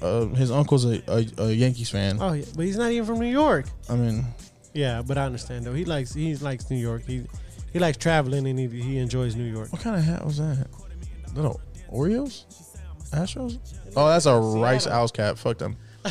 [0.00, 2.18] uh, his uncle's a, a, a Yankees fan.
[2.20, 3.66] Oh, yeah, but he's not even from New York.
[3.88, 4.24] I mean,
[4.74, 5.74] Yeah, but I understand though.
[5.74, 7.04] He likes he likes New York.
[7.06, 7.24] He
[7.72, 9.72] he likes traveling and he he enjoys New York.
[9.72, 10.66] what kind of hat was that?
[11.34, 11.60] Little
[11.92, 12.44] Oreos,
[13.12, 13.58] Astros.
[13.96, 15.36] Oh, that's a Rice Owls cap.
[15.38, 15.76] Fuck them.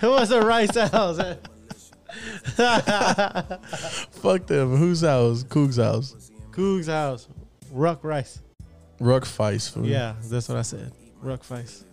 [0.00, 1.18] Who was a Rice House?
[4.10, 4.76] Fuck them.
[4.76, 5.42] Whose house?
[5.44, 6.30] Coog's house.
[6.52, 7.28] Coog's house.
[7.70, 8.40] Ruck Rice.
[8.98, 9.72] Ruck Feist.
[9.72, 9.86] fool.
[9.86, 10.92] Yeah, that's what I said.
[11.22, 11.84] Ruck Rice.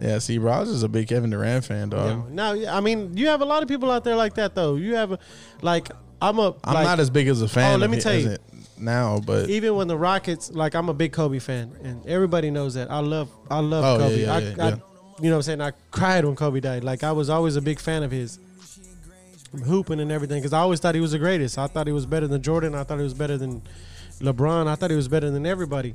[0.00, 0.18] Yeah.
[0.18, 2.30] See, bro, I was just a big Kevin Durant fan, dog.
[2.30, 4.76] No, yeah, I mean, you have a lot of people out there like that though.
[4.76, 5.18] You have, a,
[5.62, 5.88] like,
[6.22, 6.54] I'm a.
[6.64, 7.74] I'm like, not as big as a fan.
[7.74, 8.36] Oh, let me tell you.
[8.78, 12.74] now, but even when the Rockets, like, I'm a big Kobe fan, and everybody knows
[12.74, 12.90] that.
[12.90, 14.22] I love, I love Oh, Kobe.
[14.22, 14.76] yeah, I, yeah, I, yeah.
[15.20, 15.60] you know what I'm saying?
[15.60, 16.84] I cried when Kobe died.
[16.84, 18.38] Like, I was always a big fan of his.
[19.64, 21.58] Hooping and everything, because I always thought he was the greatest.
[21.58, 22.74] I thought he was better than Jordan.
[22.74, 23.62] I thought he was better than
[24.20, 24.66] LeBron.
[24.66, 25.94] I thought he was better than everybody.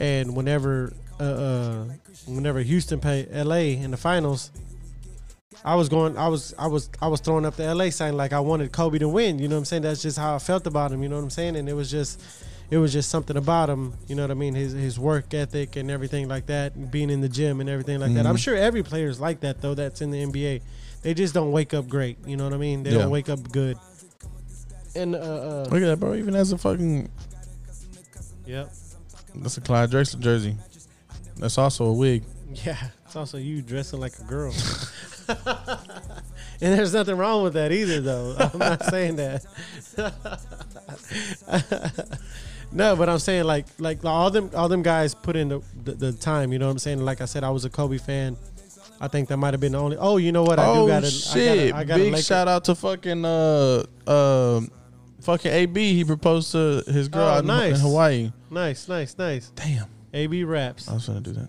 [0.00, 1.84] And whenever, uh, uh
[2.26, 4.50] whenever Houston played LA in the finals,
[5.64, 6.16] I was going.
[6.16, 6.54] I was.
[6.58, 6.90] I was.
[7.00, 9.38] I was throwing up the LA sign like I wanted Kobe to win.
[9.38, 9.82] You know what I'm saying?
[9.82, 11.02] That's just how I felt about him.
[11.02, 11.56] You know what I'm saying?
[11.56, 12.22] And it was just,
[12.70, 13.94] it was just something about him.
[14.06, 14.54] You know what I mean?
[14.54, 16.74] His his work ethic and everything like that.
[16.74, 18.26] and Being in the gym and everything like that.
[18.26, 19.74] I'm sure every player's like that though.
[19.74, 20.62] That's in the NBA.
[21.06, 22.18] They just don't wake up great.
[22.26, 22.82] You know what I mean?
[22.82, 23.02] They Yeah.
[23.02, 23.78] don't wake up good.
[24.96, 26.14] And uh, uh Look at that, bro.
[26.14, 27.08] Even as a fucking
[28.44, 28.72] yep,
[29.36, 30.56] that's a Clyde Drexler jersey.
[31.36, 32.24] That's also a wig.
[32.64, 32.88] yeah.
[33.04, 34.52] It's also you dressing like a girl.
[35.28, 35.38] and
[36.60, 38.34] there's nothing wrong with that either, though.
[38.52, 39.44] I'm not saying that.
[42.72, 45.92] no, but I'm saying like like all them all them guys put in the, the
[45.92, 46.52] the time.
[46.52, 47.04] You know what I'm saying?
[47.04, 48.36] Like I said, I was a Kobe fan.
[49.00, 49.96] I think that might have been the only.
[49.98, 50.58] Oh, you know what?
[50.58, 51.74] I oh do got shit!
[51.74, 54.60] I got a Big Laker- shout out to fucking uh uh
[55.20, 55.94] fucking AB.
[55.94, 57.74] He proposed to his girl Oh, out nice.
[57.76, 58.32] in Hawaii.
[58.50, 59.50] Nice, nice, nice.
[59.50, 60.88] Damn, AB raps.
[60.88, 61.48] I was gonna do that.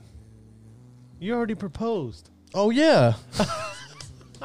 [1.20, 2.30] You already proposed.
[2.54, 3.14] Oh yeah.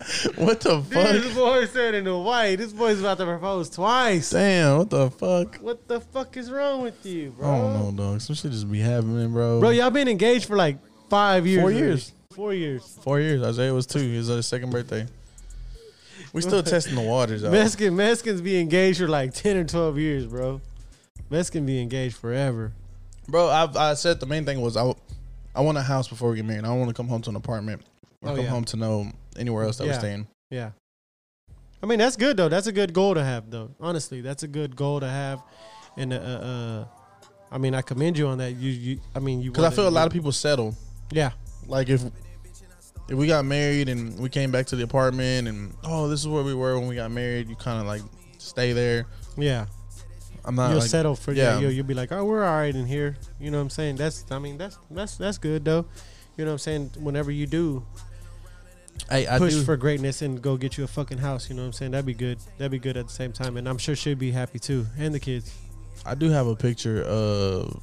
[0.36, 1.12] what the Dude, fuck?
[1.12, 2.56] this boy said in Hawaii.
[2.56, 4.30] This boy's about to propose twice.
[4.30, 5.56] Damn, what the fuck?
[5.56, 7.48] What the fuck is wrong with you, bro?
[7.48, 8.20] I don't know, dog.
[8.20, 9.60] Some shit just be happening, bro.
[9.60, 10.78] Bro, y'all been engaged for like
[11.08, 11.60] five years.
[11.60, 12.12] Four years.
[12.32, 12.98] Four years.
[13.02, 13.42] Four years.
[13.42, 13.98] Isaiah was two.
[13.98, 15.06] It was his second birthday.
[16.32, 17.50] We still testing the waters, y'all.
[17.50, 20.60] Mexican Mexicans be engaged for like ten or twelve years, bro.
[21.28, 22.72] Mexican be engaged forever.
[23.28, 24.92] Bro, I, I said the main thing was I,
[25.54, 26.64] I want a house before we get married.
[26.64, 27.82] I don't want to come home to an apartment
[28.22, 28.50] or Oh, come yeah.
[28.50, 30.26] home to know anywhere else that we're staying.
[30.50, 30.70] Yeah.
[31.82, 32.48] I mean that's good though.
[32.48, 33.70] That's a good goal to have though.
[33.80, 35.42] Honestly, that's a good goal to have.
[35.96, 36.84] And uh, uh
[37.50, 38.52] I mean I commend you on that.
[38.56, 40.74] You you I mean you Because I feel a lot of people settle.
[41.10, 41.30] Yeah.
[41.66, 42.02] Like if
[43.08, 46.28] if we got married and we came back to the apartment and oh this is
[46.28, 48.02] where we were when we got married, you kind of like
[48.38, 49.06] stay there.
[49.36, 49.66] Yeah.
[50.44, 51.54] I'm not you'll like, settle for yeah.
[51.54, 51.60] yeah.
[51.60, 53.16] You'll, you'll be like, oh, we're all right in here.
[53.38, 53.96] You know what I'm saying?
[53.96, 55.86] That's I mean that's that's that's good though.
[56.36, 56.90] You know what I'm saying?
[56.98, 57.84] Whenever you do
[59.08, 59.62] Hey, I push do.
[59.64, 61.90] for greatness and go get you a fucking house, you know what I'm saying?
[61.92, 62.38] That'd be good.
[62.58, 65.12] That'd be good at the same time, and I'm sure she'd be happy too, and
[65.14, 65.52] the kids.
[66.06, 67.82] I do have a picture of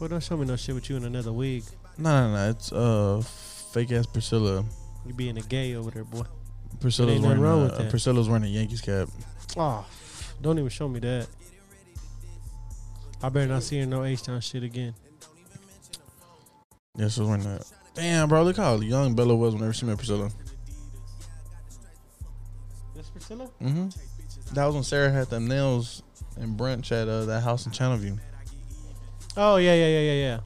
[0.00, 1.64] Well, don't show me no shit with you in another wig.
[1.98, 2.50] no no no.
[2.50, 3.22] It's uh
[3.72, 4.64] fake ass Priscilla.
[5.06, 6.24] You being a gay over there, boy.
[6.80, 7.90] Priscilla's wearing wrong a, with that.
[7.90, 9.08] Priscilla's wearing a Yankees cap.
[9.56, 9.86] Oh,
[10.42, 11.28] don't even show me that.
[13.22, 14.94] I better not see her no H Town shit again.
[16.96, 17.64] Yeah, she's wearing that.
[17.94, 20.30] Damn, bro, look how young Bella was whenever she met Priscilla.
[22.94, 23.48] This Priscilla?
[23.62, 24.54] Mm-hmm.
[24.54, 26.02] That was when Sarah had them nails
[26.36, 28.18] and brunch at uh, that house in Channelview.
[29.36, 30.40] Oh yeah, yeah, yeah, yeah, yeah.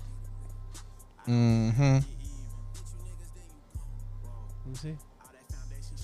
[1.26, 1.92] Mm-hmm.
[1.92, 2.04] Let
[4.66, 4.96] me see.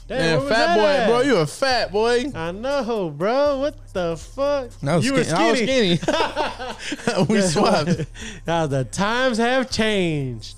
[0.08, 1.06] Man, fat boy, at?
[1.08, 2.26] bro, you a fat boy.
[2.34, 3.58] I know, bro.
[3.58, 4.70] What the fuck?
[4.82, 5.96] Was you were skinny.
[5.96, 6.00] skinny.
[6.06, 7.26] I was skinny.
[7.28, 7.40] we
[7.94, 8.06] swapped.
[8.46, 10.56] now the times have changed,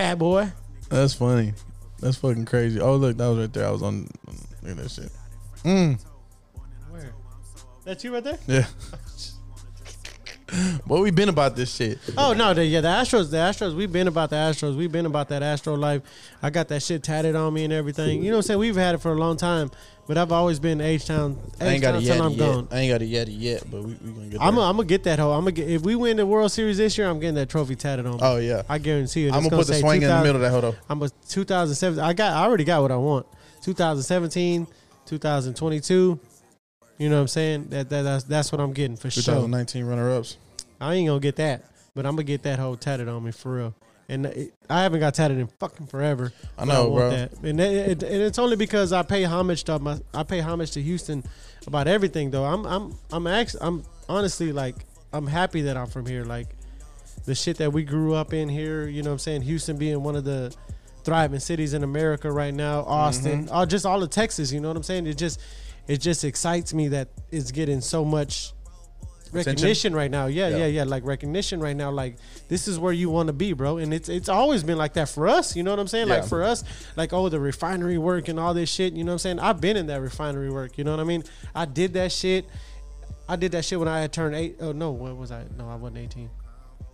[0.00, 0.50] fat boy.
[0.88, 1.52] That's funny.
[2.00, 2.80] That's fucking crazy.
[2.80, 3.66] Oh look, that was right there.
[3.66, 4.08] I was on.
[4.62, 5.12] Look at that shit.
[5.64, 6.00] Mm.
[6.90, 7.12] Where?
[7.84, 8.38] That's you right there?
[8.46, 8.66] Yeah.
[10.84, 11.98] what we been about this shit?
[12.16, 13.74] Oh no, the, yeah, the Astros, the Astros.
[13.74, 14.76] We've been about the Astros.
[14.76, 16.02] We've been about that Astro life.
[16.42, 18.22] I got that shit tatted on me and everything.
[18.22, 18.60] You know what I'm saying?
[18.60, 19.70] We've had it for a long time,
[20.06, 21.38] but I've always been H Town.
[21.60, 22.38] I ain't got a yeti I'm yet.
[22.38, 22.68] gone.
[22.70, 24.40] I ain't got a yeti yet, but we, we gonna get.
[24.42, 25.32] I'm gonna get that hoe.
[25.32, 27.08] I'm gonna get if we win the World Series this year.
[27.08, 28.18] I'm getting that trophy tatted on me.
[28.22, 28.62] oh yeah.
[28.68, 29.30] I guarantee you.
[29.30, 30.74] I'm It's gonna put the swing in the middle of that hold up.
[30.88, 31.98] I'm a 2007.
[31.98, 32.32] I got.
[32.32, 33.26] I already got what I want.
[33.62, 34.66] 2017,
[35.06, 36.18] 2022.
[37.00, 37.68] You know what I'm saying?
[37.70, 39.22] That, that that's that's what I'm getting for sure.
[39.22, 40.36] 2019 runner ups.
[40.80, 43.54] I ain't gonna get that, but I'm gonna get that whole tatted on me for
[43.54, 43.74] real.
[44.10, 46.32] And it, I haven't got tatted in fucking forever.
[46.58, 47.10] I know, want bro.
[47.10, 47.32] That.
[47.42, 49.98] And, it, and it's only because I pay homage to my.
[50.12, 51.24] I pay homage to Houston
[51.66, 52.44] about everything though.
[52.44, 54.74] I'm I'm I'm actually I'm honestly like
[55.12, 56.24] I'm happy that I'm from here.
[56.24, 56.48] Like
[57.24, 58.86] the shit that we grew up in here.
[58.88, 59.42] You know what I'm saying?
[59.42, 60.54] Houston being one of the
[61.04, 62.80] thriving cities in America right now.
[62.80, 63.54] Austin, Mm-hmm.
[63.54, 64.52] all just all of Texas.
[64.52, 65.06] You know what I'm saying?
[65.06, 65.40] It just
[65.90, 68.52] it just excites me that it's getting so much
[69.32, 70.26] recognition right now.
[70.26, 70.56] Yeah, Yeah.
[70.58, 71.90] yeah, yeah, Like recognition right now.
[71.90, 72.16] Like
[72.46, 73.78] this is where you want to be, bro.
[73.78, 75.56] And it's it's always been like that for us.
[75.56, 76.06] You know what I'm saying?
[76.08, 76.62] Like for us,
[76.94, 78.92] like oh the refinery work and all this shit.
[78.92, 79.40] You know what I'm saying?
[79.40, 80.78] I've been in that refinery work.
[80.78, 81.24] You know what I mean?
[81.56, 82.46] I did that shit.
[83.28, 84.58] I did that shit when I had turned eight.
[84.60, 85.44] Oh no, what was I?
[85.58, 86.30] No, I wasn't 18.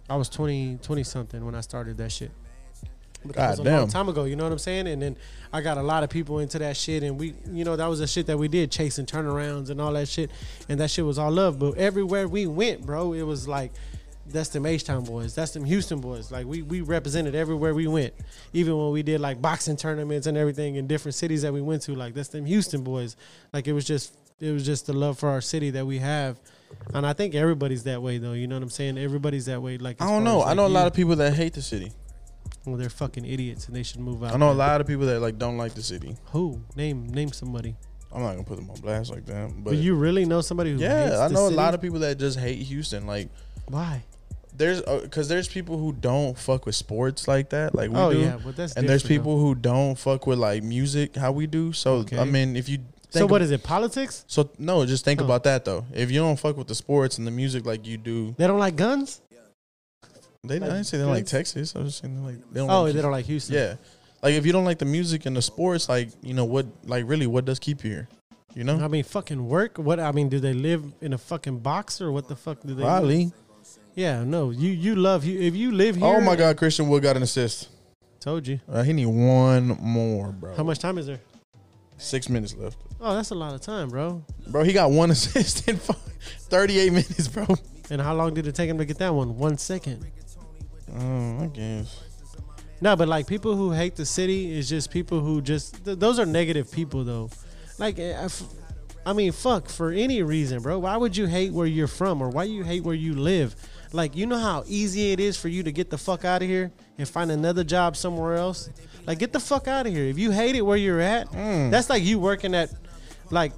[0.09, 2.31] I was 20, 20 something when I started that shit.
[3.27, 3.89] But that God was a long damn.
[3.89, 4.87] time ago, you know what I'm saying?
[4.87, 5.17] And then
[5.53, 8.01] I got a lot of people into that shit, and we, you know, that was
[8.01, 10.31] the shit that we did, chasing turnarounds and all that shit,
[10.69, 11.59] and that shit was all love.
[11.59, 13.73] But everywhere we went, bro, it was like,
[14.29, 16.31] that's them H Town boys, that's them Houston boys.
[16.31, 18.13] Like we we represented everywhere we went,
[18.53, 21.83] even when we did like boxing tournaments and everything in different cities that we went
[21.83, 21.95] to.
[21.95, 23.17] Like that's them Houston boys.
[23.53, 26.39] Like it was just it was just the love for our city that we have.
[26.93, 28.33] And I think everybody's that way though.
[28.33, 28.99] You know what I'm saying?
[28.99, 29.79] Everybody's that way.
[29.79, 30.43] Like I don't know.
[30.43, 31.93] as, I know a lot of people that hate the city.
[32.67, 34.35] Well, they're fucking idiots and they should move out.
[34.35, 36.17] I know a lot of people that like don't like the city.
[36.33, 36.61] Who?
[36.75, 37.77] Name name somebody.
[38.13, 40.73] I'm not gonna put them on blast like that, but, But, you really know somebody
[40.73, 41.55] who hates yeah, I know city?
[41.55, 43.07] a lot of people that just hate Houston.
[43.07, 43.29] Like
[43.69, 44.05] why?
[44.57, 48.13] there's uh, because there's people who don't fuck with sports like that, like we Oh,
[48.13, 48.21] do.
[48.21, 51.73] yeah, but that's and there's people who don't fuck with like music how we do.
[51.73, 52.19] So Okay.
[52.19, 52.79] I mean, if you
[53.11, 53.63] So what is it?
[53.63, 54.25] Politics?
[54.27, 55.25] So no, just think Oh.
[55.25, 55.85] about that though.
[55.93, 58.59] If you don't fuck with the sports and the music like you do, They don't
[58.59, 59.21] like guns?
[60.47, 61.75] They I didn't say they don't like Texas.
[61.75, 62.71] I was just saying like they don't.
[62.71, 63.55] Oh, like, they don't like Houston.
[63.55, 63.75] Yeah,
[64.23, 67.05] like if you don't like the music and the sports, like you know what, like
[67.07, 68.09] really, what does keep you here?
[68.55, 69.77] You know, I mean, fucking work.
[69.77, 72.75] What I mean, do they live in a fucking box or what the fuck do
[72.75, 72.83] they?
[72.83, 73.33] probably.
[73.95, 74.51] Yeah, no.
[74.51, 76.07] You you love you if you live here.
[76.07, 77.69] Oh my God, Christian Wood got an assist.
[78.21, 78.61] Told you.
[78.69, 80.55] Uh, he need one more, bro.
[80.57, 81.21] How much time is there?
[81.99, 84.23] Six minutes left, Oh, that's a lot of time, bro.
[84.49, 84.63] bro.
[84.65, 87.47] He got one assist in thirty-eight minutes, bro.
[87.91, 89.39] And how long did it take him to get that one?
[89.39, 90.05] One second.
[90.95, 92.03] Oh, I guess.
[92.81, 96.19] No, but like people who hate the city is just people who just th- those
[96.19, 97.31] are negative people though.
[97.79, 98.43] Like, eh, I f-
[99.05, 100.79] I mean, fuck for any reason, bro.
[100.81, 103.55] Why would you hate where you're from or why you hate where you live?
[103.93, 106.49] Like, you know how easy it is for you to get the fuck out of
[106.49, 108.69] here and find another job somewhere else.
[109.07, 110.05] Like, get the fuck out of here.
[110.05, 111.31] If you hate it where you're at,
[111.71, 112.71] that's like you working at,
[113.31, 113.53] like.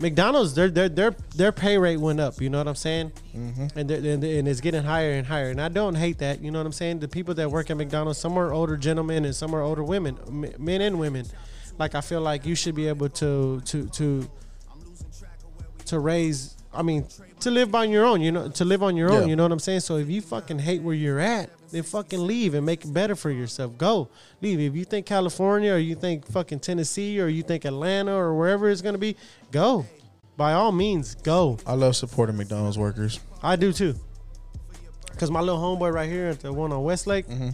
[0.00, 2.40] McDonald's, their their their their pay rate went up.
[2.40, 3.12] You know what I'm saying?
[3.34, 3.78] Mm-hmm.
[3.78, 5.50] And, and and it's getting higher and higher.
[5.50, 6.40] And I don't hate that.
[6.40, 7.00] You know what I'm saying?
[7.00, 10.18] The people that work at McDonald's, some are older gentlemen and some are older women,
[10.58, 11.26] men and women.
[11.78, 14.30] Like I feel like you should be able to to to
[15.86, 16.54] to raise.
[16.72, 17.06] I mean,
[17.40, 18.20] to live on your own.
[18.20, 19.22] You know, to live on your own.
[19.22, 19.28] Yeah.
[19.28, 19.80] You know what I'm saying?
[19.80, 23.14] So if you fucking hate where you're at, then fucking leave and make it better
[23.14, 23.76] for yourself.
[23.78, 24.08] Go
[24.40, 24.60] leave.
[24.60, 28.68] If you think California or you think fucking Tennessee or you think Atlanta or wherever
[28.68, 29.16] it's gonna be,
[29.50, 29.86] go.
[30.36, 31.58] By all means, go.
[31.66, 33.18] I love supporting McDonald's workers.
[33.42, 33.96] I do too.
[35.18, 37.48] Cause my little homeboy right here at the one on Westlake, mm-hmm.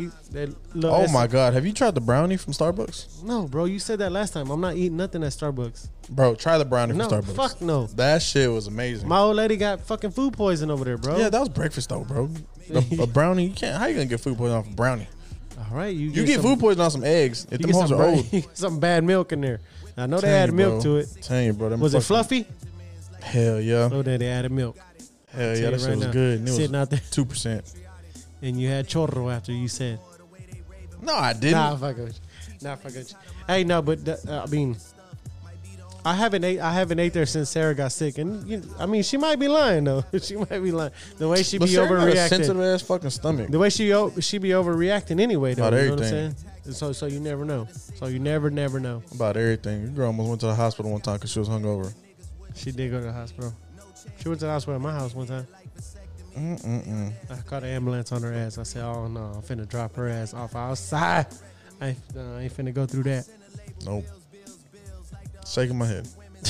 [0.00, 3.64] He that little Oh my God, have you tried the brownie from Starbucks, No, bro,
[3.66, 4.50] you said that last time.
[4.50, 5.88] I'm not eating nothing at Starbucks.
[6.10, 6.34] bro?
[6.34, 7.36] Try the brownie No, from Starbucks.
[7.36, 7.86] fuck no.
[7.86, 9.08] That shit was amazing.
[9.08, 11.16] My old lady got fucking food poison over there, bro.
[11.18, 12.28] yeah, that was breakfast though, bro.
[12.74, 13.76] A, a brownie, you can't.
[13.78, 15.08] How you gonna get food poisoning off a brownie?
[15.58, 15.94] all right.
[15.94, 17.44] You, You get some, food poisoning on some eggs.
[17.50, 18.24] If You the get hoes some, are bra- old.
[18.32, 19.60] you get some bad milk in there.
[19.96, 20.92] I know they Tell added you, milk bro.
[20.94, 21.18] to it.
[21.22, 21.68] Tell you, bro.
[21.68, 22.46] them Was it fucking- fluffy?
[23.22, 23.88] Hell yeah.
[23.92, 24.78] Oh, then they added milk.
[25.28, 26.12] Hell yeah, you that shit right was now.
[26.12, 26.38] good.
[26.40, 27.72] And it Sitting was out there, two percent.
[28.42, 29.98] And you had chorro after you said.
[31.02, 31.52] No, I didn't.
[31.52, 32.54] Nah, fuck with you.
[32.62, 33.16] Nah, fuck with you.
[33.46, 34.76] Hey, no, but the, uh, I mean,
[36.04, 36.60] I haven't ate.
[36.60, 39.48] I haven't ate there since Sarah got sick, and you, I mean, she might be
[39.48, 40.04] lying though.
[40.22, 40.92] she might be lying.
[41.18, 42.28] The way she but be Sarah got a overreacting.
[42.28, 43.50] sensitive ass fucking stomach.
[43.50, 43.88] The way she
[44.20, 45.68] she be overreacting anyway, though.
[45.68, 46.34] About you know what I'm everything.
[46.64, 46.74] saying?
[46.74, 47.66] So so you never know.
[47.96, 49.02] So you never never know.
[49.12, 49.82] About everything.
[49.82, 51.92] Your girl almost went to the hospital one time because she was hungover.
[52.54, 53.54] She did go to the hospital.
[54.22, 55.46] She went to the hospital at my house one time.
[56.36, 57.12] Mm-mm-mm.
[57.30, 58.58] I caught an ambulance on her ass.
[58.58, 61.26] I said, "Oh no, I'm finna drop her ass off outside.
[61.80, 63.28] I ain't, uh, I ain't finna go through that."
[63.84, 64.04] Nope.
[65.46, 66.08] Shaking my head.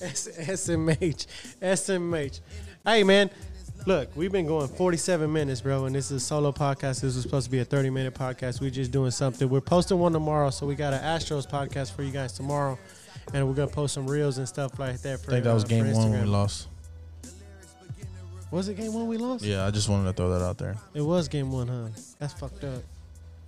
[0.00, 1.26] S- SMH,
[1.62, 2.40] SMH.
[2.84, 3.30] Hey man,
[3.86, 7.00] look, we've been going 47 minutes, bro, and this is a solo podcast.
[7.00, 8.60] This was supposed to be a 30 minute podcast.
[8.60, 9.48] We're just doing something.
[9.48, 12.78] We're posting one tomorrow, so we got an Astros podcast for you guys tomorrow,
[13.32, 15.20] and we're gonna post some reels and stuff like that.
[15.20, 16.68] For I think that was uh, game one when we lost.
[18.54, 19.42] Was it game one we lost?
[19.42, 20.76] Yeah, I just wanted to throw that out there.
[20.94, 21.88] It was game one, huh?
[22.20, 22.84] That's fucked up.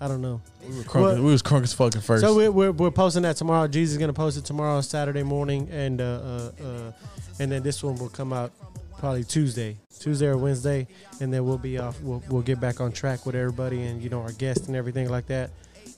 [0.00, 0.40] I don't know.
[0.68, 2.24] We were crunk, Well- we was crunk as fucking first.
[2.24, 3.68] So we're, we're, we're posting that tomorrow.
[3.68, 6.92] Jesus is gonna post it tomorrow, Saturday morning, and uh, uh, uh,
[7.38, 8.50] and then this one will come out
[8.98, 10.88] probably Tuesday, Tuesday or Wednesday,
[11.20, 12.00] and then we'll be off.
[12.02, 15.08] We'll, we'll get back on track with everybody and you know our guests and everything
[15.08, 15.50] like that.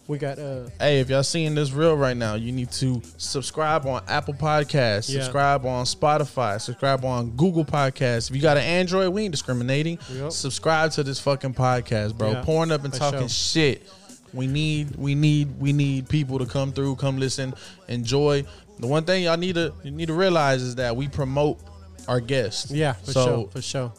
[0.08, 3.86] We got uh Hey, if y'all seeing this real right now, you need to subscribe
[3.86, 5.20] on Apple Podcasts, Yeah.
[5.20, 8.30] subscribe on Spotify, subscribe on Google Podcasts.
[8.30, 9.98] If you got an Android, we ain't discriminating.
[10.10, 10.32] Yep.
[10.32, 12.32] Subscribe to this fucking podcast, bro.
[12.32, 13.28] Yeah, Pouring up and for talking sure.
[13.28, 13.86] shit.
[14.32, 17.54] We need, we need, we need people to come through, come listen,
[17.88, 18.44] enjoy.
[18.78, 21.58] The one thing y'all need to you need to realize is that we promote
[22.06, 22.70] our guests.
[22.70, 23.92] yeah for so sure for sure.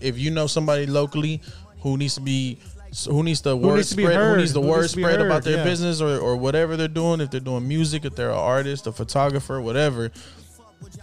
[0.00, 1.40] if you know somebody locally
[1.80, 2.58] who needs to be
[3.08, 5.44] who needs the Who word needs spread who needs the who word needs spread about
[5.44, 5.64] their yeah.
[5.64, 8.92] business or, or whatever they're doing if they're doing music if they're an artist a
[8.92, 10.10] photographer whatever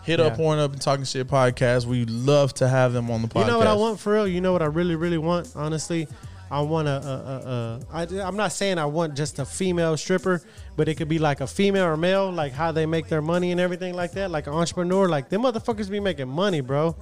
[0.04, 0.38] hit up Yeah.
[0.38, 3.52] Pouring Up and Talking Shit podcast we love to have them on the podcast You
[3.52, 4.28] know what I want for real?
[4.28, 5.54] You know what I really, really want?
[5.56, 6.08] Honestly,
[6.52, 6.92] I want a.
[6.92, 10.42] a, a, a I, I'm not saying I want just a female stripper,
[10.76, 13.52] but it could be like a female or male, like how they make their money
[13.52, 14.32] and everything like that.
[14.32, 16.96] Like an entrepreneur, like them motherfuckers be making money, bro.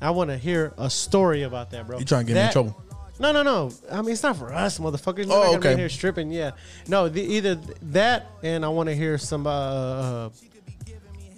[0.00, 1.98] I want to hear a story about that, bro.
[1.98, 2.85] you trying to get me in trouble
[3.18, 3.70] No, no, no.
[3.90, 5.26] I mean, it's not for us, motherfuckers.
[5.26, 5.72] We're Oh, not be okay.
[5.72, 6.30] in here stripping.
[6.30, 6.50] Yeah,
[6.86, 7.08] no.
[7.08, 10.30] The, either that, and I want to hear some uh, uh,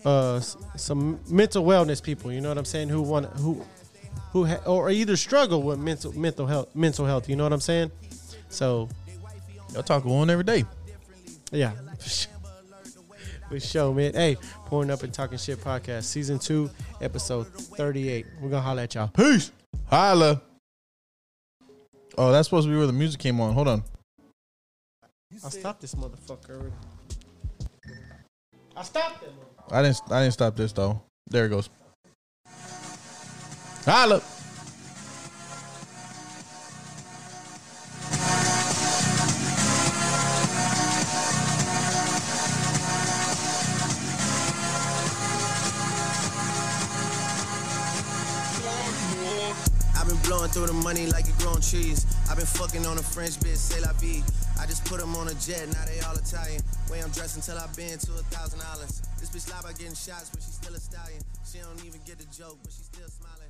[0.04, 2.32] uh, some mental wellness people.
[2.32, 2.88] You know what I'm saying?
[2.88, 3.64] Who want who
[4.32, 7.28] who ha- or either struggle with mental mental health mental health.
[7.28, 7.90] You know what I'm saying?
[8.48, 8.88] So
[9.72, 10.64] y'all talk one every day
[11.52, 11.72] yeah.
[13.48, 14.12] For sure, man.
[14.12, 16.68] Hey, pouring up and talking shit podcast, season two,
[17.00, 18.26] episode thirty-eight.
[18.42, 19.08] We're gonna holler at y'all.
[19.08, 19.52] Peace.
[19.86, 20.42] Holla.
[22.20, 23.54] Oh, that's supposed to be where the music came on.
[23.54, 23.84] Hold on.
[25.44, 26.72] I stopped this motherfucker already.
[28.76, 29.32] I stopped it.
[29.70, 30.00] I didn't.
[30.10, 31.00] I didn't stop this though.
[31.28, 31.70] There it goes.
[33.84, 34.20] Holla.
[50.28, 52.04] Blowing through the money like it growing trees.
[52.28, 54.22] I've been fucking on a French bitch, say la vie.
[54.60, 56.60] I just put them on a jet, now they all Italian.
[56.92, 59.00] Way I'm dressed until I've been to a thousand dollars.
[59.18, 61.22] This bitch lie about getting shots, but she's still a stallion.
[61.50, 63.47] She don't even get the joke, but she still smiling.